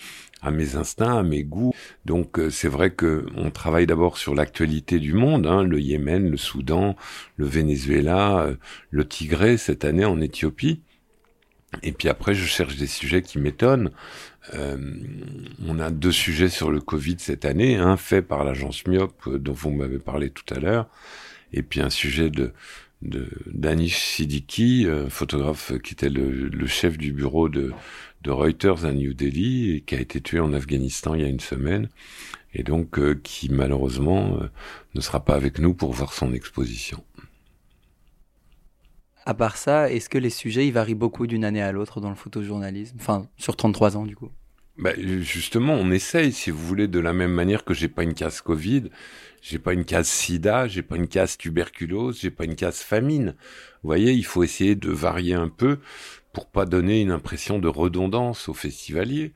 à 0.46 0.52
mes 0.52 0.76
instincts, 0.76 1.18
à 1.18 1.24
mes 1.24 1.44
goûts. 1.44 1.74
Donc 2.06 2.40
euh, 2.40 2.50
c'est 2.50 2.68
vrai 2.68 2.92
que 2.92 3.26
on 3.36 3.50
travaille 3.52 3.88
d'abord 3.88 4.18
sur 4.18 4.36
l'actualité 4.36 5.00
du 5.00 5.14
monde, 5.14 5.48
hein, 5.48 5.64
le 5.64 5.80
Yémen, 5.80 6.30
le 6.30 6.38
Soudan, 6.38 6.96
le 7.38 7.46
Venezuela, 7.46 8.44
euh, 8.44 8.56
le 8.92 9.08
Tigré 9.08 9.58
cette 9.58 9.86
année 9.86 10.06
en 10.06 10.22
Éthiopie. 10.22 10.82
Et 11.84 11.92
puis 11.92 12.10
après, 12.10 12.36
je 12.36 12.46
cherche 12.46 12.76
des 12.78 12.88
sujets 12.88 13.22
qui 13.22 13.40
m'étonnent. 13.40 13.92
Euh, 14.54 14.78
on 15.66 15.80
a 15.80 15.90
deux 15.90 16.12
sujets 16.12 16.50
sur 16.50 16.70
le 16.70 16.80
Covid 16.80 17.16
cette 17.20 17.46
année, 17.46 17.78
un 17.78 17.98
fait 17.98 18.22
par 18.22 18.44
l'agence 18.44 18.86
Myop 18.86 19.14
euh, 19.28 19.40
dont 19.40 19.54
vous 19.54 19.72
m'avez 19.72 20.00
parlé 20.00 20.30
tout 20.30 20.54
à 20.54 20.60
l'heure, 20.60 20.88
et 21.52 21.64
puis 21.64 21.82
un 21.82 21.90
sujet 21.90 22.30
de 22.30 22.54
Danish 23.48 23.98
Siddiqui, 23.98 24.88
photographe 25.10 25.74
qui 25.84 25.94
était 25.94 26.10
le, 26.10 26.66
chef 26.66 26.98
du 26.98 27.12
bureau 27.12 27.50
de, 27.50 27.72
de, 28.24 28.32
Reuters 28.32 28.86
à 28.86 28.94
New 28.94 29.14
Delhi 29.14 29.76
et 29.76 29.82
qui 29.82 29.96
a 29.96 30.00
été 30.00 30.22
tué 30.22 30.40
en 30.40 30.54
Afghanistan 30.54 31.14
il 31.14 31.22
y 31.22 31.26
a 31.26 31.28
une 31.28 31.40
semaine, 31.40 31.90
et 32.54 32.64
donc 32.64 32.98
euh, 32.98 33.20
qui 33.22 33.50
malheureusement 33.50 34.40
ne 34.96 35.02
sera 35.02 35.24
pas 35.24 35.36
avec 35.36 35.60
nous 35.60 35.74
pour 35.74 35.94
voir 35.94 36.14
son 36.14 36.34
exposition. 36.34 37.04
À 39.26 39.34
part 39.34 39.58
ça, 39.58 39.92
est-ce 39.92 40.08
que 40.08 40.18
les 40.18 40.30
sujets 40.30 40.68
ils 40.68 40.74
varient 40.74 40.94
beaucoup 40.94 41.26
d'une 41.26 41.44
année 41.44 41.62
à 41.62 41.72
l'autre 41.72 42.00
dans 42.00 42.10
le 42.10 42.16
photojournalisme? 42.16 42.98
Enfin, 43.00 43.28
sur 43.38 43.56
33 43.56 43.98
ans 43.98 44.06
du 44.06 44.16
coup 44.16 44.30
bah, 44.78 44.92
justement, 44.98 45.74
on 45.74 45.90
essaye, 45.90 46.34
si 46.34 46.52
vous 46.52 46.60
voulez, 46.60 46.90
de 46.90 47.00
la 47.00 47.14
même 47.14 47.32
manière 47.32 47.64
que 47.64 47.74
j'ai 47.74 47.88
pas 47.88 48.04
une 48.04 48.14
case 48.14 48.42
Covid, 48.42 48.90
j'ai 49.42 49.58
pas 49.58 49.72
une 49.72 49.86
case 49.86 50.08
SIDA, 50.08 50.68
j'ai 50.68 50.82
pas 50.82 50.98
une 50.98 51.08
case 51.08 51.38
tuberculose, 51.38 52.20
j'ai 52.20 52.30
pas 52.30 52.44
une 52.44 52.56
case 52.56 52.80
famine. 52.80 53.36
Vous 53.84 53.88
voyez, 53.88 54.12
il 54.12 54.26
faut 54.26 54.44
essayer 54.44 54.76
de 54.76 54.92
varier 54.92 55.34
un 55.34 55.48
peu 55.48 55.80
pour 56.34 56.48
pas 56.48 56.66
donner 56.66 57.00
une 57.00 57.12
impression 57.12 57.58
de 57.58 57.70
redondance 57.70 58.50
aux 58.50 58.54
festivaliers. 58.54 59.32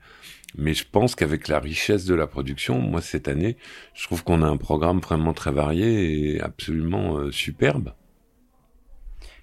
Mais 0.58 0.73
je 0.73 0.84
pense 0.91 1.15
qu'avec 1.15 1.47
la 1.47 1.60
richesse 1.60 2.04
de 2.06 2.15
la 2.15 2.28
production, 2.28 2.80
moi 2.82 3.02
cette 3.02 3.30
année, 3.30 3.56
je 3.93 4.04
trouve 4.04 4.23
qu'on 4.25 4.41
a 4.41 4.47
un 4.47 4.58
programme 4.58 4.99
vraiment 4.99 5.34
très 5.34 5.52
varié 5.52 6.34
et 6.34 6.41
absolument 6.41 7.17
euh, 7.17 7.32
superbe. 7.32 7.93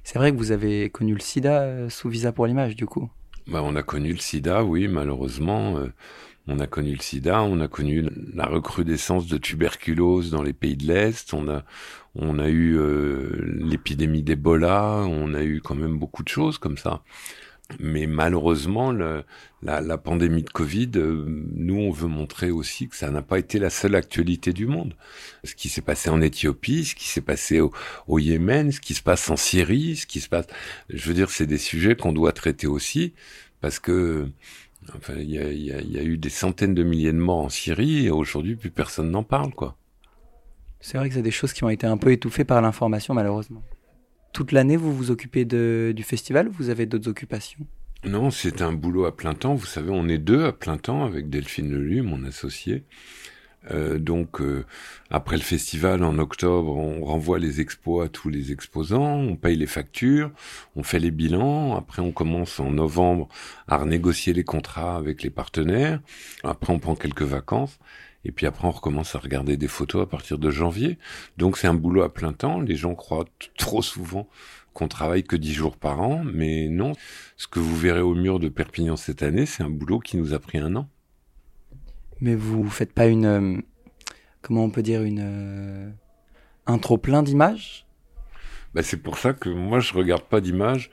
C'est 0.07 0.21
vrai 0.21 0.31
que 0.31 0.37
vous 0.37 0.53
avez 0.53 0.88
connu 0.88 1.14
le 1.14 1.21
sida 1.21 1.62
euh, 1.62 1.88
sous 1.88 2.09
visa 2.09 2.31
pour 2.31 2.47
l'image, 2.47 2.77
du 2.77 2.87
coup. 2.87 3.11
Bah, 3.49 3.61
on 3.64 3.75
a 3.75 3.83
connu 3.83 4.12
le 4.12 4.21
sida, 4.21 4.62
oui, 4.62 4.87
malheureusement. 4.87 5.79
Euh, 5.79 5.92
on 6.47 6.61
a 6.61 6.69
connu 6.69 6.92
le 6.92 7.03
sida, 7.03 7.42
on 7.42 7.59
a 7.59 7.66
connu 7.66 8.09
la 8.33 8.47
recrudescence 8.47 9.27
de 9.27 9.37
tuberculose 9.37 10.31
dans 10.31 10.45
les 10.45 10.53
pays 10.53 10.77
de 10.77 10.87
l'Est, 10.87 11.35
on 11.35 11.49
a, 11.49 12.49
eu 12.49 12.79
euh, 12.79 13.59
l'épidémie 13.59 14.23
d'Ebola, 14.23 15.03
on 15.09 15.35
a 15.35 15.42
eu 15.42 15.61
quand 15.61 15.75
même 15.75 15.99
beaucoup 15.99 16.23
de 16.23 16.29
choses 16.29 16.59
comme 16.59 16.79
ça. 16.79 17.03
Mais 17.81 18.07
malheureusement, 18.07 18.93
le, 18.93 19.25
la, 19.63 19.81
la, 19.81 19.99
pandémie 19.99 20.43
de 20.43 20.51
Covid, 20.51 20.91
euh, 20.97 21.25
nous, 21.27 21.77
on 21.77 21.91
veut 21.91 22.07
montrer 22.07 22.51
aussi 22.51 22.89
que 22.89 22.97
ça 22.97 23.11
n'a 23.11 23.23
pas 23.23 23.39
été 23.39 23.59
la 23.59 23.71
seule 23.71 23.97
actualité 23.97 24.53
du 24.53 24.67
monde. 24.67 24.95
Ce 25.45 25.55
qui 25.55 25.69
s'est 25.69 25.83
passé 25.83 26.09
en 26.09 26.21
Éthiopie, 26.21 26.85
ce 26.85 26.95
qui 26.95 27.09
s'est 27.09 27.21
passé 27.21 27.61
au, 27.61 27.73
au, 28.07 28.19
Yémen, 28.19 28.71
ce 28.71 28.81
qui 28.81 28.95
se 28.95 29.03
passe 29.03 29.29
en 29.31 29.37
Syrie, 29.37 29.97
ce 29.97 30.07
qui 30.07 30.21
se 30.21 30.29
passe... 30.29 30.47
Je 30.89 31.09
veux 31.09 31.15
dire, 31.15 31.31
c'est 31.31 31.47
des 31.47 31.59
sujets 31.59 31.97
qu'on 31.97 32.13
doit 32.13 32.33
traiter 32.33 32.67
aussi, 32.67 33.15
parce 33.61 33.79
que... 33.79 34.29
Enfin, 34.97 35.15
il 35.19 35.31
y 35.31 35.39
a, 35.39 35.51
y, 35.51 35.73
a, 35.73 35.81
y 35.81 35.99
a, 35.99 36.03
eu 36.03 36.17
des 36.17 36.31
centaines 36.31 36.75
de 36.75 36.85
milliers 36.85 37.13
de 37.13 37.19
morts 37.19 37.47
en 37.47 37.49
Syrie, 37.49 38.07
et 38.07 38.11
aujourd'hui, 38.11 38.55
plus 38.55 38.71
personne 38.71 39.11
n'en 39.11 39.25
parle, 39.25 39.53
quoi. 39.53 39.77
C'est 40.79 40.99
vrai 40.99 41.09
que 41.09 41.17
c'est 41.17 41.23
des 41.23 41.33
choses 41.33 41.53
qui 41.53 41.65
ont 41.65 41.69
été 41.69 41.89
un 41.89 41.97
peu 41.97 42.13
étouffées 42.13 42.45
par 42.45 42.63
l'information, 42.63 43.13
malheureusement 43.13 43.65
toute 44.37 44.53
l'année, 44.53 44.77
vous 44.77 44.94
vous 44.94 45.11
occupez 45.11 45.46
du 45.46 46.03
festival 46.03 46.49
ou 46.49 46.53
vous 46.53 46.68
avez 46.68 46.85
d'autres 46.85 47.09
occupations? 47.09 47.61
Non, 48.05 48.31
c'est 48.31 48.61
un 48.61 48.75
boulot 48.75 49.07
à 49.07 49.16
plein 49.16 49.33
temps. 49.33 49.55
Vous 49.55 49.64
savez, 49.64 49.88
on 49.90 50.09
est 50.09 50.18
deux 50.18 50.44
à 50.44 50.53
plein 50.53 50.77
temps 50.77 51.07
avec 51.07 51.31
Delphine 51.31 51.72
Lelu, 51.72 52.03
mon 52.03 52.22
associé. 52.22 52.85
Euh, 53.70 53.99
donc 53.99 54.42
euh, 54.42 54.66
après 55.11 55.37
le 55.37 55.42
festival 55.42 56.05
en 56.05 56.18
octobre, 56.18 56.77
on 56.77 57.03
renvoie 57.03 57.38
les 57.38 57.62
expos 57.62 58.05
à 58.05 58.11
tous 58.11 58.29
les 58.29 58.53
exposants, 58.53 59.16
on 59.16 59.37
paye 59.37 59.57
les 59.57 59.66
factures, 59.66 60.31
on 60.77 60.83
fait 60.83 60.99
les 60.99 61.11
bilans. 61.11 61.75
Après, 61.75 62.03
on 62.03 62.12
commence 62.12 62.61
en 62.61 62.70
novembre 62.70 63.29
à 63.66 63.79
renégocier 63.79 64.35
les 64.35 64.44
contrats 64.44 64.99
avec 64.99 65.22
les 65.22 65.31
partenaires. 65.31 66.01
Après, 66.44 66.75
on 66.75 66.79
prend 66.79 66.94
quelques 66.94 67.22
vacances. 67.22 67.79
Et 68.27 68.33
puis 68.33 68.47
après, 68.47 68.67
on 68.67 68.73
recommence 68.73 69.15
à 69.15 69.21
regarder 69.21 69.57
des 69.57 69.69
photos 69.69 70.03
à 70.03 70.07
partir 70.07 70.39
de 70.39 70.51
janvier. 70.51 70.99
Donc 71.37 71.57
c'est 71.57 71.69
un 71.69 71.75
boulot 71.75 72.03
à 72.03 72.12
plein 72.12 72.33
temps. 72.33 72.61
Les 72.61 72.75
gens 72.75 72.97
croient 72.97 73.25
trop 73.57 73.83
souvent 73.83 74.29
qu'on 74.73 74.89
travaille 74.89 75.23
que 75.23 75.37
dix 75.37 75.55
jours 75.55 75.77
par 75.77 76.01
an, 76.01 76.25
mais 76.25 76.67
non. 76.69 76.93
Ce 77.37 77.47
que 77.47 77.61
vous 77.61 77.77
verrez 77.77 78.01
au 78.01 78.17
mur 78.17 78.41
de 78.41 78.49
Perpignan 78.49 78.97
cette 78.97 79.23
année, 79.23 79.47
c'est 79.47 79.62
un 79.62 79.71
boulot 79.71 80.01
qui 80.01 80.17
nous 80.17 80.35
a 80.35 80.41
pris 80.41 80.59
un 80.59 80.75
an. 80.75 80.89
Mais 82.21 82.35
vous 82.35 82.69
faites 82.69 82.93
pas 82.93 83.07
une, 83.07 83.27
euh, 83.27 83.57
comment 84.43 84.65
on 84.65 84.71
peut 84.71 84.83
dire, 84.83 85.05
une, 85.05 85.21
euh, 85.23 85.91
un 86.67 86.79
trop 86.79 86.99
plein 86.99 87.23
d'images? 87.23 87.87
Bah, 88.75 88.83
C'est 88.83 88.97
pour 88.97 89.19
ça 89.19 89.35
que 89.35 89.49
moi, 89.49 89.79
je 89.79 89.95
regarde 89.95 90.25
pas 90.25 90.41
d'images 90.41 90.91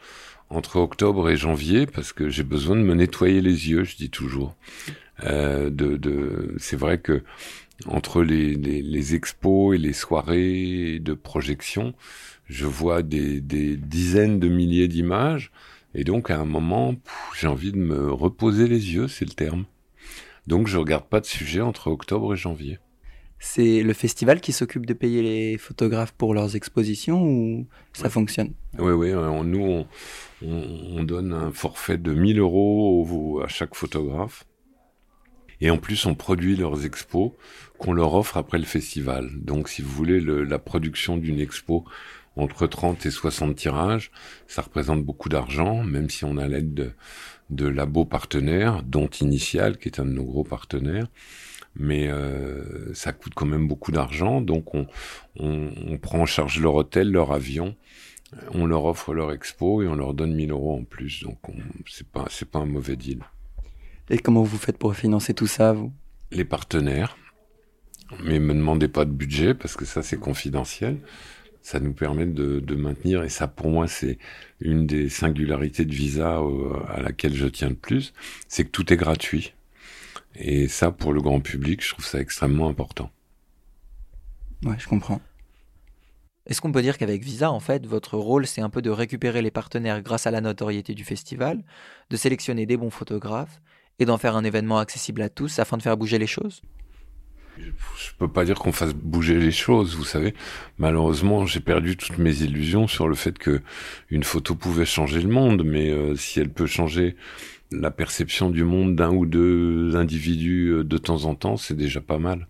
entre 0.54 0.78
octobre 0.78 1.30
et 1.30 1.38
janvier, 1.38 1.86
parce 1.86 2.13
que 2.13 2.30
j'ai 2.30 2.44
besoin 2.44 2.76
de 2.76 2.82
me 2.82 2.94
nettoyer 2.94 3.42
les 3.42 3.70
yeux, 3.70 3.84
je 3.84 3.96
dis 3.96 4.10
toujours. 4.10 4.56
Euh. 5.24 5.70
C'est 6.58 6.78
vrai 6.78 7.00
que 7.00 7.24
entre 7.88 8.24
les, 8.24 9.16
expos 9.16 9.76
et 9.76 9.78
les 9.78 9.94
soirées 9.94 11.00
de 11.00 11.13
projection, 11.13 11.94
je 12.48 12.66
vois 12.66 13.02
des, 13.04 13.42
des 13.42 13.76
dizaines 13.78 14.39
de 14.39 14.48
milliers 14.48 14.88
d'images, 14.88 15.52
et 15.96 16.04
donc 16.04 16.30
à 16.30 16.39
un 16.39 16.46
moment, 16.46 16.96
j'ai 17.36 17.48
envie 17.48 17.72
de 17.72 17.78
me 17.78 18.12
reposer 18.12 18.68
les 18.68 18.94
yeux, 18.94 19.08
c'est 19.08 19.26
le 19.26 19.34
terme. 19.34 19.66
Donc 20.48 20.68
je 20.68 20.78
regarde 20.78 21.06
pas 21.06 21.20
de 21.20 21.26
sujet 21.26 21.62
entre 21.62 21.88
octobre 21.88 22.34
et 22.34 22.38
janvier. 22.38 22.80
C'est 23.45 23.84
le 23.84 23.91
festival 23.91 24.39
qui 24.39 24.53
s'occupe 24.53 24.86
de 24.86 24.93
payer 24.93 25.21
les 25.21 25.58
photographes 25.58 26.13
pour 26.13 26.34
leurs 26.34 26.56
expositions 26.56 27.21
ou 27.21 27.67
ça 27.91 28.10
fonctionne? 28.10 28.53
Oui, 28.79 28.93
oui. 28.93 29.10
Euh, 29.10 29.43
nous, 29.43 29.60
on, 29.62 29.88
on, 30.41 31.03
donne 31.03 31.34
un 31.34 31.51
forfait 31.51 31.97
de 31.97 32.13
1000 32.13 32.39
euros 32.39 33.41
à 33.43 33.49
chaque 33.49 33.75
photographe. 33.75 34.45
Et 35.60 35.69
en 35.69 35.77
plus, 35.77 36.06
on 36.06 36.15
produit 36.15 36.56
leurs 36.56 36.86
expos 36.86 37.32
qu'on 37.79 37.91
leur 37.91 38.13
offre 38.13 38.38
après 38.38 38.58
le 38.58 38.63
festival. 38.63 39.29
Donc, 39.36 39.67
si 39.67 39.82
vous 39.82 39.91
voulez, 39.91 40.21
le, 40.21 40.45
la 40.45 40.58
production 40.58 41.17
d'une 41.17 41.41
expo 41.41 41.84
entre 42.38 42.65
30 42.65 43.06
et 43.06 43.12
60 43.12 43.56
tirages, 43.58 44.10
ça 44.47 44.62
représente 44.62 45.03
beaucoup 45.03 45.27
d'argent, 45.27 45.84
même 45.84 46.10
si 46.10 46.23
on 46.23 46.38
a 46.38 46.47
l'aide 46.47 46.73
de, 46.73 46.91
de 47.49 47.67
labos 47.67 48.06
partenaires, 48.06 48.84
dont 48.84 49.10
Initial, 49.10 49.77
qui 49.77 49.89
est 49.89 49.99
un 49.99 50.06
de 50.06 50.12
nos 50.12 50.23
gros 50.23 50.45
partenaires. 50.45 51.08
Mais 51.76 52.08
euh, 52.08 52.94
ça 52.94 53.14
coûte 53.14 53.34
quand 53.36 53.46
même 53.46 53.68
beaucoup 53.68 53.92
d'argent, 53.92 54.42
donc 54.42 54.76
on, 54.76 54.86
on, 55.40 55.72
on, 55.88 55.98
prend 55.98 56.20
en 56.20 56.26
charge 56.26 56.60
leur 56.60 56.76
hôtel, 56.76 57.12
leur 57.12 57.32
avion, 57.32 57.76
on 58.52 58.66
leur 58.66 58.86
offre 58.86 59.14
leur 59.14 59.32
expo 59.32 59.82
et 59.82 59.88
on 59.88 59.96
leur 59.96 60.14
donne 60.14 60.34
1000 60.34 60.52
euros 60.52 60.78
en 60.78 60.84
plus. 60.84 61.24
Donc 61.24 61.40
c'est 61.88 62.08
pas 62.08 62.26
c'est 62.30 62.50
pas 62.50 62.60
un 62.60 62.66
mauvais 62.66 62.96
deal. 62.96 63.24
Et 64.10 64.20
comment 64.20 64.44
vous 64.44 64.58
faites 64.58 64.78
pour 64.78 64.96
financer 64.96 65.34
tout 65.34 65.48
ça, 65.48 65.74
vous? 65.74 65.92
Les 66.32 66.46
partenaires. 66.46 67.18
Mais 68.24 68.40
me 68.40 68.54
demandez 68.54 68.88
pas 68.88 69.06
de 69.06 69.12
budget 69.12 69.56
parce 69.56 69.76
que 69.76 69.86
ça 69.86 70.04
c'est 70.04 70.20
confidentiel 70.20 71.00
ça 71.64 71.80
nous 71.80 71.94
permet 71.94 72.26
de, 72.26 72.60
de, 72.60 72.76
maintenir, 72.76 73.24
et 73.24 73.30
ça 73.30 73.48
pour 73.48 73.70
moi 73.70 73.88
c'est 73.88 74.20
une 74.60 74.86
des 74.86 75.10
singularités 75.10 75.86
de 75.86 75.94
Visa 75.94 76.40
euh, 76.40 76.74
à 76.90 77.02
laquelle 77.02 77.34
je 77.34 77.48
tiens 77.48 77.70
le 77.70 77.76
plus, 77.76 78.14
c'est 78.50 78.66
que 78.66 78.70
tout 78.70 78.94
est 78.94 78.98
gratuit. 78.98 79.54
Et 80.36 80.67
ça 80.67 80.91
pour 80.91 81.13
le 81.13 81.22
grand 81.22 81.39
public, 81.39 81.84
je 81.84 81.89
trouve 81.89 82.06
ça 82.06 82.19
extrêmement 82.19 82.69
important. 82.69 83.12
Ouais, 84.63 84.76
je 84.78 84.88
comprends. 84.88 85.22
Est-ce 86.46 86.60
qu'on 86.60 86.72
peut 86.72 86.82
dire 86.82 86.98
qu'avec 86.98 87.24
Visa, 87.24 87.52
en 87.52 87.60
fait, 87.60 87.86
votre 87.86 88.17
rôle, 88.17 88.46
c'est 88.46 88.62
un 88.62 88.69
peu 88.69 88.82
de 88.82 88.89
récupérer 88.89 89.41
les 89.41 89.52
partenaires 89.52 90.02
grâce 90.02 90.28
à 90.28 90.32
la 90.32 90.41
notoriété 90.41 90.93
du 90.93 91.06
festival, 91.06 91.63
de 92.10 92.17
sélectionner 92.17 92.65
des 92.65 92.76
bons 92.76 92.89
photographes 92.89 93.62
et 94.00 94.06
d'en 94.06 94.17
faire 94.17 94.36
un 94.36 94.43
événement 94.43 94.80
accessible 94.80 95.22
à 95.22 95.30
tous 95.30 95.60
afin 95.60 95.78
de 95.78 95.82
faire 95.82 95.96
bouger 95.96 96.17
les 96.17 96.28
choses? 96.28 96.62
Je 97.58 98.12
peux 98.17 98.28
pas 98.28 98.46
dire 98.46 98.56
qu'on 98.56 98.72
fasse 98.72 98.93
bouger 98.93 99.38
les 99.38 99.52
choses, 99.52 99.96
vous 99.96 100.04
savez. 100.04 100.34
Malheureusement, 100.80 101.46
j'ai 101.46 101.60
perdu 101.60 101.96
toutes 101.96 102.17
mes 102.17 102.41
illusions 102.41 102.88
sur 102.88 103.08
le 103.08 103.15
fait 103.15 103.38
que 103.38 103.62
une 104.10 104.24
photo 104.24 104.56
pouvait 104.56 104.86
changer 104.86 105.22
le 105.22 105.30
monde, 105.30 105.63
mais 105.63 105.91
euh, 105.91 106.15
si 106.15 106.39
elle 106.39 106.50
peut 106.50 106.65
changer 106.65 107.15
la 107.71 107.91
perception 107.91 108.49
du 108.49 108.63
monde 108.63 108.95
d'un 108.95 109.12
ou 109.12 109.26
deux 109.26 109.95
individus 109.95 110.69
euh, 110.69 110.84
de 110.84 110.97
temps 110.97 111.26
en 111.26 111.36
temps, 111.36 111.58
c'est 111.58 111.76
déjà 111.76 112.02
pas 112.02 112.19
mal. 112.19 112.47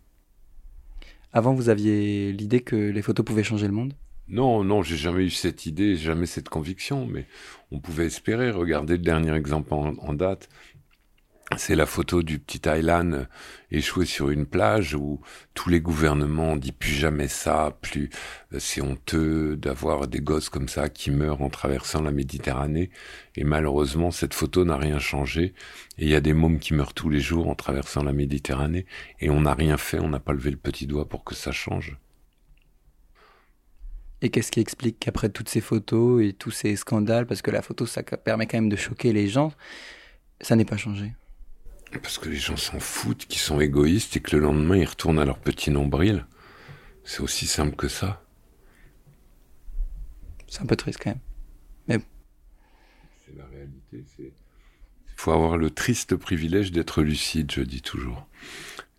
Avant, 1.32 1.54
vous 1.54 1.70
aviez 1.70 2.32
l'idée 2.32 2.62
que 2.62 2.76
les 2.76 3.02
photos 3.02 3.26
pouvaient 3.26 3.44
changer 3.44 3.68
le 3.68 3.74
monde? 3.74 3.94
Non, 4.28 4.64
non, 4.64 4.84
j'ai 4.84 4.98
jamais 4.98 5.26
eu 5.26 5.30
cette 5.30 5.66
idée, 5.66 5.96
jamais 5.96 6.26
cette 6.26 6.48
conviction, 6.48 7.06
mais 7.06 7.26
on 7.72 7.80
pouvait 7.80 8.06
espérer. 8.06 8.52
Regardez 8.52 8.94
le 8.94 9.04
dernier 9.04 9.34
exemple 9.36 9.74
en 9.74 10.14
date, 10.14 10.48
c'est 11.58 11.76
la 11.76 11.86
photo 11.86 12.24
du 12.24 12.40
petit 12.40 12.68
Aylan 12.68 13.26
échoué 13.72 14.06
sur 14.06 14.30
une 14.30 14.46
plage 14.46 14.96
où 14.96 15.20
tous 15.54 15.70
les 15.70 15.82
gouvernements 15.82 16.56
disent 16.56 16.72
plus 16.72 16.94
jamais 16.94 17.28
ça, 17.28 17.78
plus 17.82 18.10
euh, 18.54 18.60
c'est 18.60 18.82
honteux 18.82 19.56
d'avoir 19.56 20.08
des 20.08 20.20
gosses 20.20 20.50
comme 20.50 20.68
ça 20.68 20.90
qui 20.90 21.12
meurent 21.12 21.42
en 21.42 21.50
traversant 21.50 22.02
la 22.02 22.12
Méditerranée. 22.12 22.90
Et 23.36 23.44
malheureusement, 23.44 24.12
cette 24.12 24.34
photo 24.34 24.66
n'a 24.66 24.78
rien 24.78 25.00
changé. 25.00 25.54
Et 25.98 26.06
il 26.06 26.10
y 26.10 26.16
a 26.16 26.22
des 26.22 26.34
mômes 26.34 26.60
qui 26.60 26.74
meurent 26.74 26.94
tous 26.94 27.10
les 27.10 27.20
jours 27.20 27.48
en 27.50 27.56
traversant 27.56 28.04
la 28.04 28.14
Méditerranée. 28.14 28.86
Et 29.20 29.30
on 29.30 29.42
n'a 29.42 29.54
rien 29.54 29.78
fait, 29.78 30.00
on 30.00 30.10
n'a 30.10 30.20
pas 30.20 30.34
levé 30.34 30.52
le 30.52 30.58
petit 30.58 30.88
doigt 30.88 31.10
pour 31.10 31.24
que 31.24 31.36
ça 31.36 31.52
change. 31.52 31.98
Et 34.22 34.30
qu'est-ce 34.30 34.52
qui 34.52 34.62
explique 34.62 35.00
qu'après 35.00 35.30
toutes 35.30 35.50
ces 35.50 35.62
photos 35.62 36.24
et 36.24 36.34
tous 36.34 36.52
ces 36.52 36.76
scandales, 36.78 37.28
parce 37.28 37.42
que 37.42 37.52
la 37.52 37.62
photo, 37.62 37.86
ça 37.86 38.04
permet 38.04 38.48
quand 38.48 38.58
même 38.58 38.70
de 38.70 38.78
choquer 38.78 39.12
les 39.12 39.28
gens, 39.28 39.52
ça 40.40 40.56
n'est 40.56 40.66
pas 40.66 40.78
changé? 40.78 41.14
Parce 42.00 42.18
que 42.18 42.30
les 42.30 42.38
gens 42.38 42.58
s'en 42.58 42.80
foutent, 42.80 43.26
qu'ils 43.26 43.42
sont 43.42 43.60
égoïstes 43.60 44.18
et 44.18 44.20
que 44.20 44.36
le 44.36 44.42
lendemain 44.42 44.78
ils 44.78 44.86
retournent 44.86 45.20
à 45.20 45.26
leur 45.26 45.40
petit 45.40 45.72
nombril. 45.72 46.26
C'est 47.04 47.22
aussi 47.22 47.48
simple 47.48 47.76
que 47.76 47.88
ça. 47.88 48.24
C'est 50.48 50.62
un 50.62 50.66
peu 50.66 50.76
triste 50.76 51.00
quand 51.04 51.12
même. 51.12 51.20
Mais 51.88 52.00
c'est 53.26 53.36
la 53.38 53.46
réalité. 53.46 54.04
Il 54.20 54.32
faut 55.16 55.32
avoir 55.32 55.58
le 55.58 55.70
triste 55.70 56.16
privilège 56.16 56.72
d'être 56.72 57.02
lucide, 57.02 57.52
je 57.52 57.62
dis 57.62 57.82
toujours. 57.82 58.28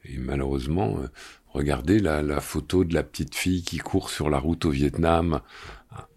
Et 0.04 0.18
malheureusement, 0.18 0.98
euh, 0.98 1.08
regardez 1.48 1.98
la, 1.98 2.22
la, 2.22 2.40
photo 2.40 2.84
de 2.84 2.92
la 2.94 3.02
petite 3.02 3.34
fille 3.34 3.62
qui 3.62 3.78
court 3.78 4.10
sur 4.10 4.28
la 4.28 4.38
route 4.38 4.64
au 4.64 4.70
Vietnam 4.70 5.40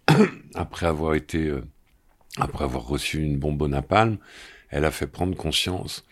après 0.54 0.86
avoir 0.86 1.14
été, 1.14 1.46
euh, 1.46 1.62
après 2.36 2.64
avoir 2.64 2.86
reçu 2.86 3.22
une 3.22 3.38
bombe 3.38 3.62
au 3.62 3.68
napalm. 3.68 4.18
Elle 4.70 4.84
a 4.84 4.90
fait 4.90 5.06
prendre 5.06 5.36
conscience 5.36 6.04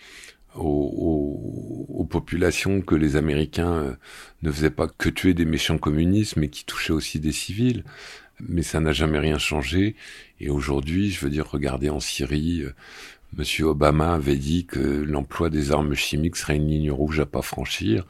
aux, 0.58 2.06
populations 2.08 2.82
que 2.82 2.94
les 2.94 3.16
Américains 3.16 3.72
euh, 3.72 3.94
ne 4.42 4.52
faisaient 4.52 4.70
pas 4.70 4.86
que 4.86 5.08
tuer 5.08 5.34
des 5.34 5.44
méchants 5.44 5.76
communistes, 5.76 6.36
mais 6.36 6.48
qui 6.48 6.64
touchaient 6.64 6.92
aussi 6.92 7.18
des 7.18 7.32
civils. 7.32 7.84
Mais 8.40 8.62
ça 8.62 8.80
n'a 8.80 8.92
jamais 8.92 9.18
rien 9.18 9.38
changé. 9.38 9.96
Et 10.40 10.48
aujourd'hui, 10.48 11.10
je 11.10 11.20
veux 11.20 11.30
dire, 11.30 11.48
regardez 11.50 11.90
en 11.90 11.98
Syrie, 11.98 12.62
euh, 12.62 12.74
Monsieur 13.36 13.66
Obama 13.66 14.14
avait 14.14 14.36
dit 14.36 14.66
que 14.66 14.78
l'emploi 14.78 15.50
des 15.50 15.72
armes 15.72 15.94
chimiques 15.94 16.36
serait 16.36 16.56
une 16.56 16.68
ligne 16.68 16.92
rouge 16.92 17.18
à 17.20 17.26
pas 17.26 17.42
franchir. 17.42 18.06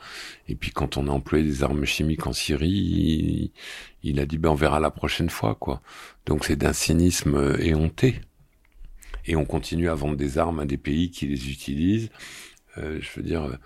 Et 0.48 0.54
puis 0.54 0.72
quand 0.72 0.98
on 0.98 1.09
a 1.09 1.11
employé 1.11 1.42
des 1.42 1.62
armes 1.62 1.87
chimiques 1.87 2.26
en 2.26 2.32
Syrie, 2.32 3.50
il, 4.02 4.20
a 4.20 4.26
dit 4.26 4.38
ben 4.38 4.50
on 4.50 4.54
verra 4.54 4.78
la 4.78 4.90
prochaine 4.90 5.30
fois 5.30 5.56
quoi. 5.56 5.80
Donc 6.26 6.44
c'est 6.44 6.56
d'un 6.56 6.74
cynisme 6.74 7.56
éhonté 7.59 8.20
et 9.26 9.36
on 9.36 9.44
continue 9.44 9.88
à 9.88 9.94
vendre 9.94 10.16
des 10.16 10.38
armes 10.38 10.60
à 10.60 10.66
des 10.66 10.76
pays 10.76 11.10
qui 11.10 11.26
les 11.26 11.50
utilisent. 11.50 12.10
Euh, 12.78 12.98
je 13.00 13.08
veux 13.16 13.22
dire, 13.22 13.58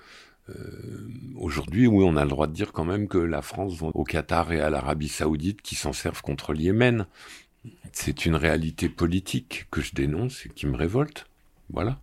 euh, 0.49 0.55
aujourd'hui, 1.37 1.87
oui, 1.87 2.05
on 2.07 2.16
a 2.16 2.25
le 2.25 2.31
droit 2.31 2.46
de 2.46 2.53
dire 2.53 2.73
quand 2.73 2.85
même 2.85 3.09
que 3.09 3.18
la 3.18 3.42
France 3.42 3.77
vend 3.77 3.90
au 3.94 4.05
Qatar 4.05 4.53
et 4.53 4.61
à 4.61 4.70
l'Arabie 4.70 5.09
Saoudite 5.09 5.62
qui 5.62 5.75
s'en 5.75 5.92
servent 5.92 6.23
contre 6.23 6.53
le 6.53 6.61
Yémen. 6.61 7.07
C'est 7.92 8.25
une 8.25 8.37
réalité 8.37 8.88
politique 8.88 9.66
que 9.70 9.81
je 9.81 9.94
dénonce 9.94 10.46
et 10.46 10.49
qui 10.49 10.66
me 10.66 10.77
révolte. 10.77 11.27
Voilà. 11.70 12.01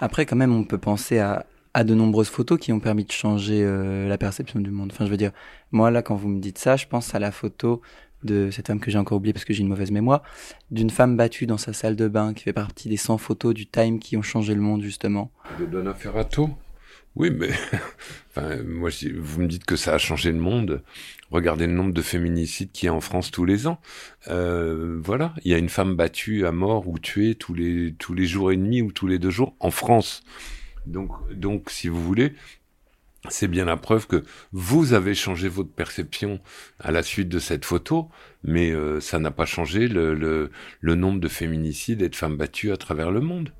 Après, 0.00 0.26
quand 0.26 0.36
même, 0.36 0.54
on 0.54 0.64
peut 0.64 0.78
penser 0.78 1.18
à, 1.18 1.46
de 1.82 1.94
nombreuses 1.94 2.28
photos 2.28 2.58
qui 2.58 2.72
ont 2.72 2.80
permis 2.80 3.04
de 3.04 3.12
changer 3.12 3.62
euh, 3.62 4.08
la 4.08 4.18
perception 4.18 4.60
du 4.60 4.70
monde. 4.70 4.90
Enfin, 4.92 5.06
je 5.06 5.10
veux 5.10 5.16
dire, 5.16 5.32
moi, 5.72 5.90
là, 5.90 6.02
quand 6.02 6.14
vous 6.14 6.28
me 6.28 6.40
dites 6.40 6.58
ça, 6.58 6.76
je 6.76 6.86
pense 6.86 7.14
à 7.14 7.18
la 7.18 7.32
photo 7.32 7.80
de 8.24 8.50
cette 8.50 8.66
femme 8.66 8.80
que 8.80 8.90
j'ai 8.90 8.98
encore 8.98 9.18
oubliée 9.18 9.32
parce 9.32 9.44
que 9.44 9.52
j'ai 9.52 9.62
une 9.62 9.68
mauvaise 9.68 9.90
mémoire, 9.90 10.22
d'une 10.70 10.90
femme 10.90 11.16
battue 11.16 11.46
dans 11.46 11.58
sa 11.58 11.72
salle 11.72 11.96
de 11.96 12.08
bain 12.08 12.34
qui 12.34 12.44
fait 12.44 12.52
partie 12.52 12.88
des 12.88 12.96
100 12.96 13.18
photos 13.18 13.54
du 13.54 13.66
Time 13.66 13.98
qui 13.98 14.16
ont 14.16 14.22
changé 14.22 14.54
le 14.54 14.60
monde 14.60 14.82
justement. 14.82 15.30
De 15.58 15.66
Donna 15.66 15.94
Ferrato 15.94 16.50
Oui, 17.16 17.30
mais 17.30 17.50
enfin, 18.30 18.62
moi, 18.64 18.90
vous 19.16 19.42
me 19.42 19.46
dites 19.46 19.64
que 19.64 19.76
ça 19.76 19.94
a 19.94 19.98
changé 19.98 20.32
le 20.32 20.38
monde, 20.38 20.82
regardez 21.30 21.66
le 21.66 21.72
nombre 21.72 21.92
de 21.92 22.02
féminicides 22.02 22.72
qu'il 22.72 22.86
y 22.86 22.90
a 22.90 22.94
en 22.94 23.00
France 23.00 23.30
tous 23.30 23.44
les 23.44 23.66
ans. 23.66 23.80
Euh, 24.28 25.00
voilà, 25.02 25.34
il 25.44 25.50
y 25.50 25.54
a 25.54 25.58
une 25.58 25.68
femme 25.68 25.94
battue 25.94 26.46
à 26.46 26.52
mort 26.52 26.88
ou 26.88 26.98
tuée 26.98 27.34
tous 27.34 27.54
les 27.54 27.94
tous 27.98 28.14
les 28.14 28.26
jours 28.26 28.52
et 28.52 28.56
demi 28.56 28.82
ou 28.82 28.92
tous 28.92 29.06
les 29.06 29.18
deux 29.18 29.30
jours 29.30 29.54
en 29.60 29.70
France. 29.70 30.22
Donc, 30.86 31.10
donc, 31.34 31.70
si 31.70 31.88
vous 31.88 32.02
voulez, 32.02 32.34
c'est 33.28 33.48
bien 33.48 33.64
la 33.64 33.76
preuve 33.76 34.06
que 34.06 34.22
vous 34.52 34.92
avez 34.92 35.14
changé 35.14 35.48
votre 35.48 35.70
perception 35.70 36.40
à 36.78 36.92
la 36.92 37.02
suite 37.02 37.28
de 37.28 37.38
cette 37.38 37.64
photo, 37.64 38.08
mais 38.42 38.70
euh, 38.70 39.00
ça 39.00 39.18
n'a 39.18 39.30
pas 39.30 39.46
changé 39.46 39.88
le, 39.88 40.14
le, 40.14 40.94
nombre 40.94 41.20
de 41.20 41.28
féminicides 41.28 42.02
et 42.02 42.08
de 42.08 42.16
femmes 42.16 42.36
battues 42.36 42.72
à 42.72 42.76
travers 42.76 43.10
le 43.10 43.20
monde. 43.20 43.52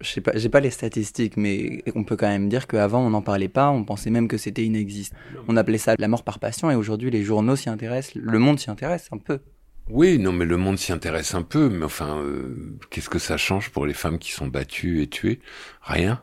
Je 0.00 0.08
sais 0.08 0.20
pas, 0.20 0.30
j'ai 0.36 0.48
pas 0.48 0.60
les 0.60 0.70
statistiques, 0.70 1.36
mais 1.36 1.82
on 1.96 2.04
peut 2.04 2.16
quand 2.16 2.28
même 2.28 2.48
dire 2.48 2.68
qu'avant 2.68 3.04
on 3.04 3.10
n'en 3.10 3.22
parlait 3.22 3.48
pas, 3.48 3.70
on 3.70 3.82
pensait 3.84 4.10
même 4.10 4.28
que 4.28 4.36
c'était 4.36 4.64
inexistant. 4.64 5.16
On 5.48 5.56
appelait 5.56 5.78
ça 5.78 5.96
la 5.98 6.06
mort 6.06 6.22
par 6.22 6.38
passion, 6.38 6.70
et 6.70 6.76
aujourd'hui 6.76 7.10
les 7.10 7.24
journaux 7.24 7.56
s'y 7.56 7.68
intéressent, 7.68 8.14
le 8.14 8.38
monde 8.38 8.60
s'y 8.60 8.70
intéresse 8.70 9.08
un 9.10 9.18
peu. 9.18 9.40
Oui, 9.90 10.18
non, 10.18 10.32
mais 10.32 10.44
le 10.44 10.58
monde 10.58 10.78
s'y 10.78 10.92
intéresse 10.92 11.34
un 11.34 11.42
peu, 11.42 11.70
mais 11.70 11.86
enfin, 11.86 12.18
euh, 12.18 12.78
qu'est-ce 12.90 13.08
que 13.08 13.18
ça 13.18 13.38
change 13.38 13.70
pour 13.70 13.86
les 13.86 13.94
femmes 13.94 14.18
qui 14.18 14.32
sont 14.32 14.46
battues 14.46 15.02
et 15.02 15.08
tuées? 15.08 15.40
Rien. 15.80 16.22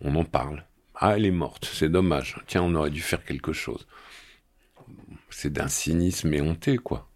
On 0.00 0.14
en 0.16 0.24
parle. 0.24 0.64
Ah, 0.98 1.16
elle 1.16 1.26
est 1.26 1.30
morte, 1.30 1.68
c'est 1.70 1.90
dommage. 1.90 2.36
Tiens, 2.46 2.62
on 2.62 2.74
aurait 2.74 2.90
dû 2.90 3.02
faire 3.02 3.22
quelque 3.24 3.52
chose. 3.52 3.86
C'est 5.28 5.52
d'un 5.52 5.68
cynisme 5.68 6.32
éhonté, 6.32 6.78
quoi. 6.78 7.08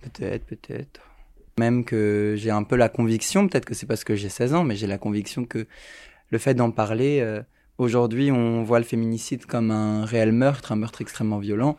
Peut-être, 0.00 0.46
peut-être. 0.46 1.02
Même 1.58 1.84
que 1.84 2.34
j'ai 2.36 2.50
un 2.50 2.62
peu 2.62 2.76
la 2.76 2.88
conviction, 2.88 3.46
peut-être 3.46 3.66
que 3.66 3.74
c'est 3.74 3.86
parce 3.86 4.04
que 4.04 4.16
j'ai 4.16 4.30
16 4.30 4.54
ans, 4.54 4.64
mais 4.64 4.74
j'ai 4.74 4.86
la 4.86 4.98
conviction 4.98 5.44
que 5.44 5.66
le 6.30 6.38
fait 6.38 6.54
d'en 6.54 6.70
parler, 6.70 7.20
euh, 7.20 7.42
aujourd'hui, 7.76 8.32
on 8.32 8.62
voit 8.62 8.78
le 8.78 8.84
féminicide 8.86 9.44
comme 9.44 9.70
un 9.70 10.06
réel 10.06 10.32
meurtre, 10.32 10.72
un 10.72 10.76
meurtre 10.76 11.02
extrêmement 11.02 11.38
violent, 11.38 11.76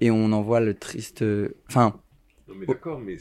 et 0.00 0.12
on 0.12 0.32
en 0.32 0.42
voit 0.42 0.60
le 0.60 0.74
triste. 0.74 1.24
Enfin, 1.68 2.00
non 2.48 2.54
mais 2.54 2.64
d'accord, 2.64 2.98
mais 2.98 3.18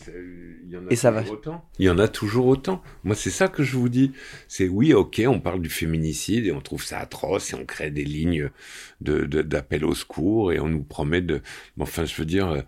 il 0.63 0.71
y 0.71 0.77
en 0.77 0.87
a 0.87 0.89
toujours 0.89 1.31
autant. 1.31 1.69
Il 1.79 1.85
y 1.85 1.89
en 1.89 1.99
a 1.99 2.07
toujours 2.07 2.47
autant. 2.47 2.81
Moi, 3.03 3.13
c'est 3.13 3.29
ça 3.29 3.49
que 3.49 3.61
je 3.61 3.75
vous 3.75 3.89
dis. 3.89 4.13
C'est 4.47 4.69
oui, 4.69 4.93
ok, 4.93 5.21
on 5.27 5.41
parle 5.41 5.61
du 5.61 5.69
féminicide 5.69 6.45
et 6.45 6.53
on 6.53 6.61
trouve 6.61 6.83
ça 6.83 6.99
atroce 6.99 7.51
et 7.51 7.55
on 7.55 7.65
crée 7.65 7.91
des 7.91 8.05
lignes 8.05 8.49
de 9.01 9.25
d'appel 9.25 9.83
au 9.83 9.93
secours 9.93 10.53
et 10.53 10.61
on 10.61 10.69
nous 10.69 10.83
promet 10.83 11.21
de. 11.21 11.41
Enfin, 11.77 12.05
je 12.05 12.15
veux 12.15 12.25
dire, 12.25 12.47
euh, 12.47 12.61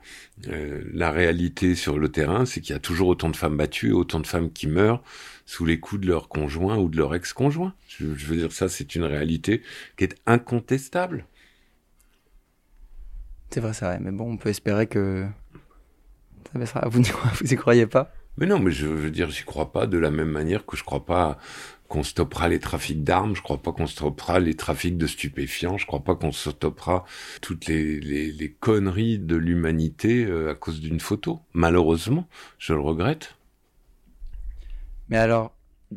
euh, 0.50 0.84
la 0.94 1.12
réalité 1.12 1.76
sur 1.76 1.98
le 1.98 2.10
terrain, 2.10 2.46
c'est 2.46 2.60
qu'il 2.60 2.74
y 2.74 2.76
a 2.76 2.80
toujours 2.80 3.08
autant 3.08 3.30
de 3.30 3.38
femmes 3.38 3.56
battues, 3.56 3.94
autant 3.94 4.20
de 4.20 4.28
femmes 4.28 4.52
qui 4.52 4.68
meurent 4.68 5.02
sous 5.46 5.64
les 5.66 5.80
coups 5.80 6.02
de 6.02 6.08
leur 6.08 6.28
conjoint 6.28 6.78
ou 6.78 6.90
de 6.90 6.98
leur 6.98 7.16
ex-conjoint. 7.16 7.74
Je, 7.88 8.14
je 8.16 8.26
veux 8.26 8.36
dire, 8.36 8.52
ça, 8.52 8.68
c'est 8.68 8.96
une 8.96 9.06
réalité 9.06 9.62
qui 9.98 10.04
est 10.04 10.16
incontestable. 10.26 11.26
C'est 13.50 13.62
vrai, 13.62 13.74
c'est 13.74 13.86
vrai. 13.86 14.00
Mais 14.00 14.12
bon, 14.12 14.34
on 14.34 14.38
peut 14.38 14.50
espérer 14.50 14.88
que 14.88 15.26
vous 16.54 17.02
vous 17.42 17.54
y 17.54 17.56
croyez 17.56 17.88
pas? 17.88 18.14
Mais 18.38 18.46
non, 18.46 18.60
mais 18.60 18.72
je 18.72 18.88
veux 18.88 19.12
dire, 19.12 19.30
j'y 19.30 19.44
crois 19.44 19.72
pas 19.72 19.86
de 19.86 19.98
la 19.98 20.12
même 20.12 20.30
manière 20.30 20.66
que 20.66 20.78
je 20.78 20.84
crois 20.84 21.06
pas 21.06 21.38
qu'on 21.90 22.04
stoppera 22.04 22.48
les 22.48 22.60
trafics 22.60 23.04
d'armes, 23.04 23.36
je 23.36 23.42
crois 23.42 23.58
pas 23.62 23.72
qu'on 23.72 23.88
stoppera 23.88 24.40
les 24.40 24.54
trafics 24.54 24.98
de 24.98 25.08
stupéfiants, 25.08 25.78
je 25.78 25.86
crois 25.88 26.04
pas 26.04 26.16
qu'on 26.16 26.32
stoppera 26.32 27.04
toutes 27.42 27.66
les, 27.66 28.00
les, 28.00 28.32
les 28.32 28.52
conneries 28.52 29.18
de 29.18 29.36
l'humanité 29.36 30.24
euh, 30.24 30.52
à 30.52 30.56
cause 30.56 30.80
d'une 30.80 31.00
photo. 31.00 31.40
Malheureusement, 31.54 32.28
je 32.60 32.74
le 32.74 32.80
regrette. 32.80 33.36
Mais 35.10 35.18
alors, 35.18 35.52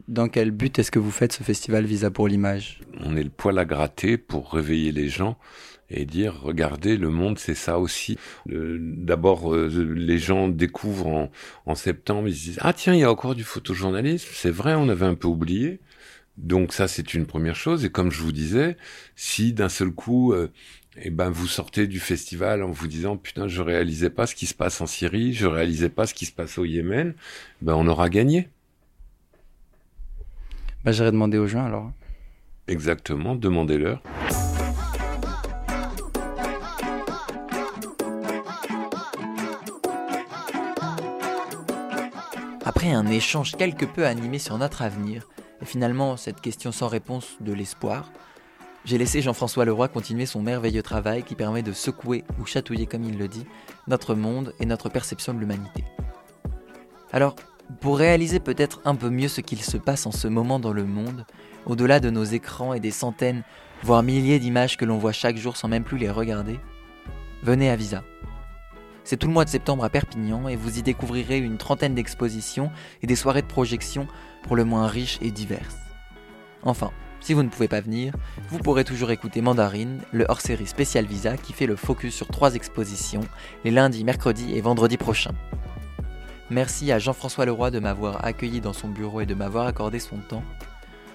dans 0.08 0.28
quel 0.28 0.50
but 0.50 0.78
est-ce 0.78 0.90
que 0.90 0.98
vous 0.98 1.10
faites 1.10 1.34
ce 1.34 1.42
festival 1.42 1.84
Visa 1.84 2.10
pour 2.10 2.26
l'image? 2.26 2.80
On 3.00 3.14
est 3.14 3.22
le 3.22 3.30
poil 3.30 3.58
à 3.58 3.66
gratter 3.66 4.16
pour 4.16 4.50
réveiller 4.52 4.92
les 4.92 5.10
gens 5.10 5.36
et 5.92 6.04
dire 6.04 6.40
regardez 6.42 6.96
le 6.96 7.10
monde 7.10 7.38
c'est 7.38 7.54
ça 7.54 7.78
aussi. 7.78 8.18
D'abord 8.46 9.54
euh, 9.54 9.68
les 9.94 10.18
gens 10.18 10.48
découvrent 10.48 11.06
en, 11.06 11.30
en, 11.66 11.74
septembre 11.74 12.28
ils 12.28 12.34
se 12.34 12.44
disent 12.44 12.58
ah 12.62 12.72
tiens 12.72 12.94
il 12.94 13.00
y 13.00 13.04
a 13.04 13.10
encore 13.10 13.34
du 13.34 13.44
photojournalisme. 13.44 14.28
C'est 14.32 14.50
vrai 14.50 14.74
on 14.74 14.88
avait 14.88 15.06
un 15.06 15.14
peu 15.14 15.28
oublié. 15.28 15.80
Donc 16.38 16.72
ça 16.72 16.88
c'est 16.88 17.14
une 17.14 17.26
première 17.26 17.56
chose. 17.56 17.84
Et 17.84 17.90
comme 17.90 18.10
je 18.10 18.22
vous 18.22 18.32
disais 18.32 18.76
si 19.16 19.52
d'un 19.52 19.68
seul 19.68 19.90
coup 19.90 20.32
euh, 20.32 20.50
eh 20.96 21.10
ben 21.10 21.30
vous 21.30 21.46
sortez 21.46 21.86
du 21.86 22.00
festival 22.00 22.62
en 22.62 22.70
vous 22.70 22.88
disant 22.88 23.16
putain 23.16 23.48
je 23.48 23.62
réalisais 23.62 24.10
pas 24.10 24.26
ce 24.26 24.34
qui 24.34 24.46
se 24.46 24.54
passe 24.54 24.80
en 24.80 24.86
Syrie 24.86 25.32
je 25.32 25.46
réalisais 25.46 25.88
pas 25.88 26.06
ce 26.06 26.14
qui 26.14 26.26
se 26.26 26.32
passe 26.32 26.58
au 26.58 26.64
Yémen 26.64 27.14
ben 27.60 27.74
on 27.74 27.86
aura 27.86 28.08
gagné. 28.08 28.48
Bah 30.84 30.92
j'irai 30.92 31.12
demander 31.12 31.38
aux 31.38 31.46
gens 31.46 31.64
alors. 31.64 31.92
Exactement 32.66 33.34
demandez-leur 33.36 34.02
Après 42.64 42.92
un 42.92 43.08
échange 43.08 43.56
quelque 43.56 43.84
peu 43.84 44.06
animé 44.06 44.38
sur 44.38 44.56
notre 44.56 44.82
avenir, 44.82 45.28
et 45.60 45.64
finalement 45.64 46.16
cette 46.16 46.40
question 46.40 46.70
sans 46.70 46.86
réponse 46.86 47.36
de 47.40 47.52
l'espoir, 47.52 48.12
j'ai 48.84 48.98
laissé 48.98 49.20
Jean-François 49.20 49.64
Leroy 49.64 49.88
continuer 49.88 50.26
son 50.26 50.42
merveilleux 50.42 50.82
travail 50.82 51.24
qui 51.24 51.34
permet 51.34 51.62
de 51.62 51.72
secouer 51.72 52.22
ou 52.40 52.46
chatouiller, 52.46 52.86
comme 52.86 53.02
il 53.02 53.18
le 53.18 53.26
dit, 53.26 53.46
notre 53.88 54.14
monde 54.14 54.54
et 54.60 54.66
notre 54.66 54.88
perception 54.88 55.34
de 55.34 55.40
l'humanité. 55.40 55.84
Alors, 57.12 57.34
pour 57.80 57.98
réaliser 57.98 58.38
peut-être 58.38 58.80
un 58.84 58.94
peu 58.94 59.10
mieux 59.10 59.28
ce 59.28 59.40
qu'il 59.40 59.62
se 59.62 59.76
passe 59.76 60.06
en 60.06 60.12
ce 60.12 60.28
moment 60.28 60.60
dans 60.60 60.72
le 60.72 60.84
monde, 60.84 61.26
au-delà 61.66 61.98
de 61.98 62.10
nos 62.10 62.24
écrans 62.24 62.74
et 62.74 62.80
des 62.80 62.90
centaines, 62.92 63.42
voire 63.82 64.04
milliers 64.04 64.38
d'images 64.38 64.76
que 64.76 64.84
l'on 64.84 64.98
voit 64.98 65.12
chaque 65.12 65.36
jour 65.36 65.56
sans 65.56 65.68
même 65.68 65.84
plus 65.84 65.98
les 65.98 66.10
regarder, 66.10 66.60
venez 67.42 67.70
à 67.70 67.76
Visa. 67.76 68.04
C'est 69.04 69.16
tout 69.16 69.26
le 69.26 69.32
mois 69.32 69.44
de 69.44 69.50
septembre 69.50 69.84
à 69.84 69.90
Perpignan 69.90 70.48
et 70.48 70.56
vous 70.56 70.78
y 70.78 70.82
découvrirez 70.82 71.38
une 71.38 71.58
trentaine 71.58 71.94
d'expositions 71.94 72.70
et 73.02 73.06
des 73.06 73.16
soirées 73.16 73.42
de 73.42 73.46
projection 73.46 74.06
pour 74.42 74.56
le 74.56 74.64
moins 74.64 74.86
riches 74.86 75.18
et 75.20 75.30
diverses. 75.30 75.76
Enfin, 76.62 76.92
si 77.20 77.34
vous 77.34 77.42
ne 77.42 77.48
pouvez 77.48 77.68
pas 77.68 77.80
venir, 77.80 78.14
vous 78.48 78.58
pourrez 78.58 78.84
toujours 78.84 79.10
écouter 79.10 79.42
Mandarine, 79.42 80.00
le 80.12 80.26
hors-série 80.28 80.66
spécial 80.66 81.06
Visa 81.06 81.36
qui 81.36 81.52
fait 81.52 81.66
le 81.66 81.76
focus 81.76 82.14
sur 82.14 82.28
trois 82.28 82.54
expositions 82.54 83.22
les 83.64 83.70
lundis, 83.70 84.04
mercredis 84.04 84.54
et 84.54 84.60
vendredis 84.60 84.96
prochains. 84.96 85.34
Merci 86.50 86.92
à 86.92 86.98
Jean-François 86.98 87.46
Leroy 87.46 87.70
de 87.70 87.78
m'avoir 87.78 88.24
accueilli 88.24 88.60
dans 88.60 88.72
son 88.72 88.88
bureau 88.88 89.20
et 89.20 89.26
de 89.26 89.34
m'avoir 89.34 89.66
accordé 89.66 89.98
son 89.98 90.18
temps. 90.18 90.44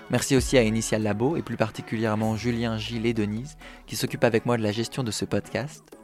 Merci 0.10 0.38
aussi 0.38 0.58
à 0.58 0.63
Initial 0.63 1.04
Labo 1.04 1.36
et 1.36 1.41
plus 1.41 1.58
particulièrement 1.58 2.38
Julien, 2.38 2.78
Gilles 2.78 3.06
et 3.06 3.13
Denise 3.13 3.58
qui 3.86 3.97
s'occupent 3.97 4.23
avec 4.23 4.45
moi 4.45 4.58
de 4.58 4.63
la 4.63 4.71
gestion 4.71 5.04
de 5.04 5.12
ce 5.12 5.26
podcast. 5.26 5.97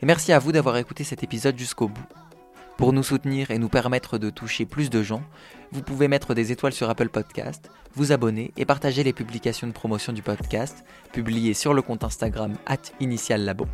Et 0.00 0.06
merci 0.06 0.32
à 0.32 0.38
vous 0.38 0.52
d'avoir 0.52 0.76
écouté 0.76 1.02
cet 1.02 1.24
épisode 1.24 1.58
jusqu'au 1.58 1.88
bout. 1.88 2.06
Pour 2.76 2.92
nous 2.92 3.02
soutenir 3.02 3.50
et 3.50 3.58
nous 3.58 3.68
permettre 3.68 4.16
de 4.16 4.30
toucher 4.30 4.64
plus 4.64 4.90
de 4.90 5.02
gens, 5.02 5.22
vous 5.72 5.82
pouvez 5.82 6.06
mettre 6.06 6.34
des 6.34 6.52
étoiles 6.52 6.72
sur 6.72 6.88
Apple 6.88 7.08
Podcast, 7.08 7.68
vous 7.96 8.12
abonner 8.12 8.52
et 8.56 8.64
partager 8.64 9.02
les 9.02 9.12
publications 9.12 9.66
de 9.66 9.72
promotion 9.72 10.12
du 10.12 10.22
podcast, 10.22 10.84
publiées 11.12 11.54
sur 11.54 11.74
le 11.74 11.82
compte 11.82 12.04
Instagram 12.04 12.54
at 12.66 12.76
Labo. 13.36 13.66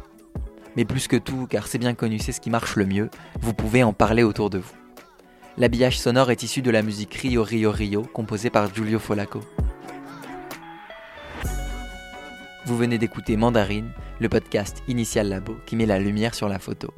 Mais 0.76 0.87
plus 0.87 1.08
que 1.08 1.16
tout, 1.16 1.46
car 1.46 1.66
c'est 1.66 1.78
bien 1.78 1.92
connu, 1.92 2.18
c'est 2.18 2.32
ce 2.32 2.40
qui 2.40 2.48
marche 2.48 2.76
le 2.76 2.87
mieux, 2.87 3.10
vous 3.40 3.52
pouvez 3.52 3.82
en 3.82 3.92
parler 3.92 4.22
autour 4.22 4.48
de 4.48 4.58
vous. 4.58 4.72
L'habillage 5.58 6.00
sonore 6.00 6.30
est 6.30 6.42
issu 6.42 6.62
de 6.62 6.70
la 6.70 6.80
musique 6.80 7.14
Rio 7.14 7.44
Rio 7.44 7.70
Rio, 7.70 8.02
composée 8.02 8.48
par 8.48 8.74
Giulio 8.74 8.98
Folaco. 8.98 9.40
Vous 12.66 12.79
venez 12.79 12.96
d'écouter 12.96 13.37
Mandarine, 13.37 13.90
le 14.20 14.31
podcast 14.31 14.83
Initial 14.88 15.29
Labo 15.29 15.59
qui 15.66 15.77
met 15.77 15.85
la 15.85 15.98
lumière 15.98 16.35
sur 16.35 16.48
la 16.48 16.59
photo. 16.59 16.94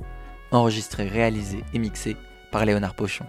Enregistré, 0.52 1.08
réalisé 1.08 1.64
et 1.74 1.80
mixé 1.80 2.16
par 2.52 2.64
Léonard 2.64 2.94
Pochon. 2.94 3.26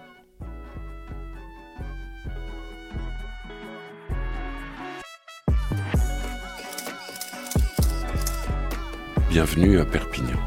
Bienvenue 9.28 9.80
à 9.80 9.84
Perpignan. 9.84 10.38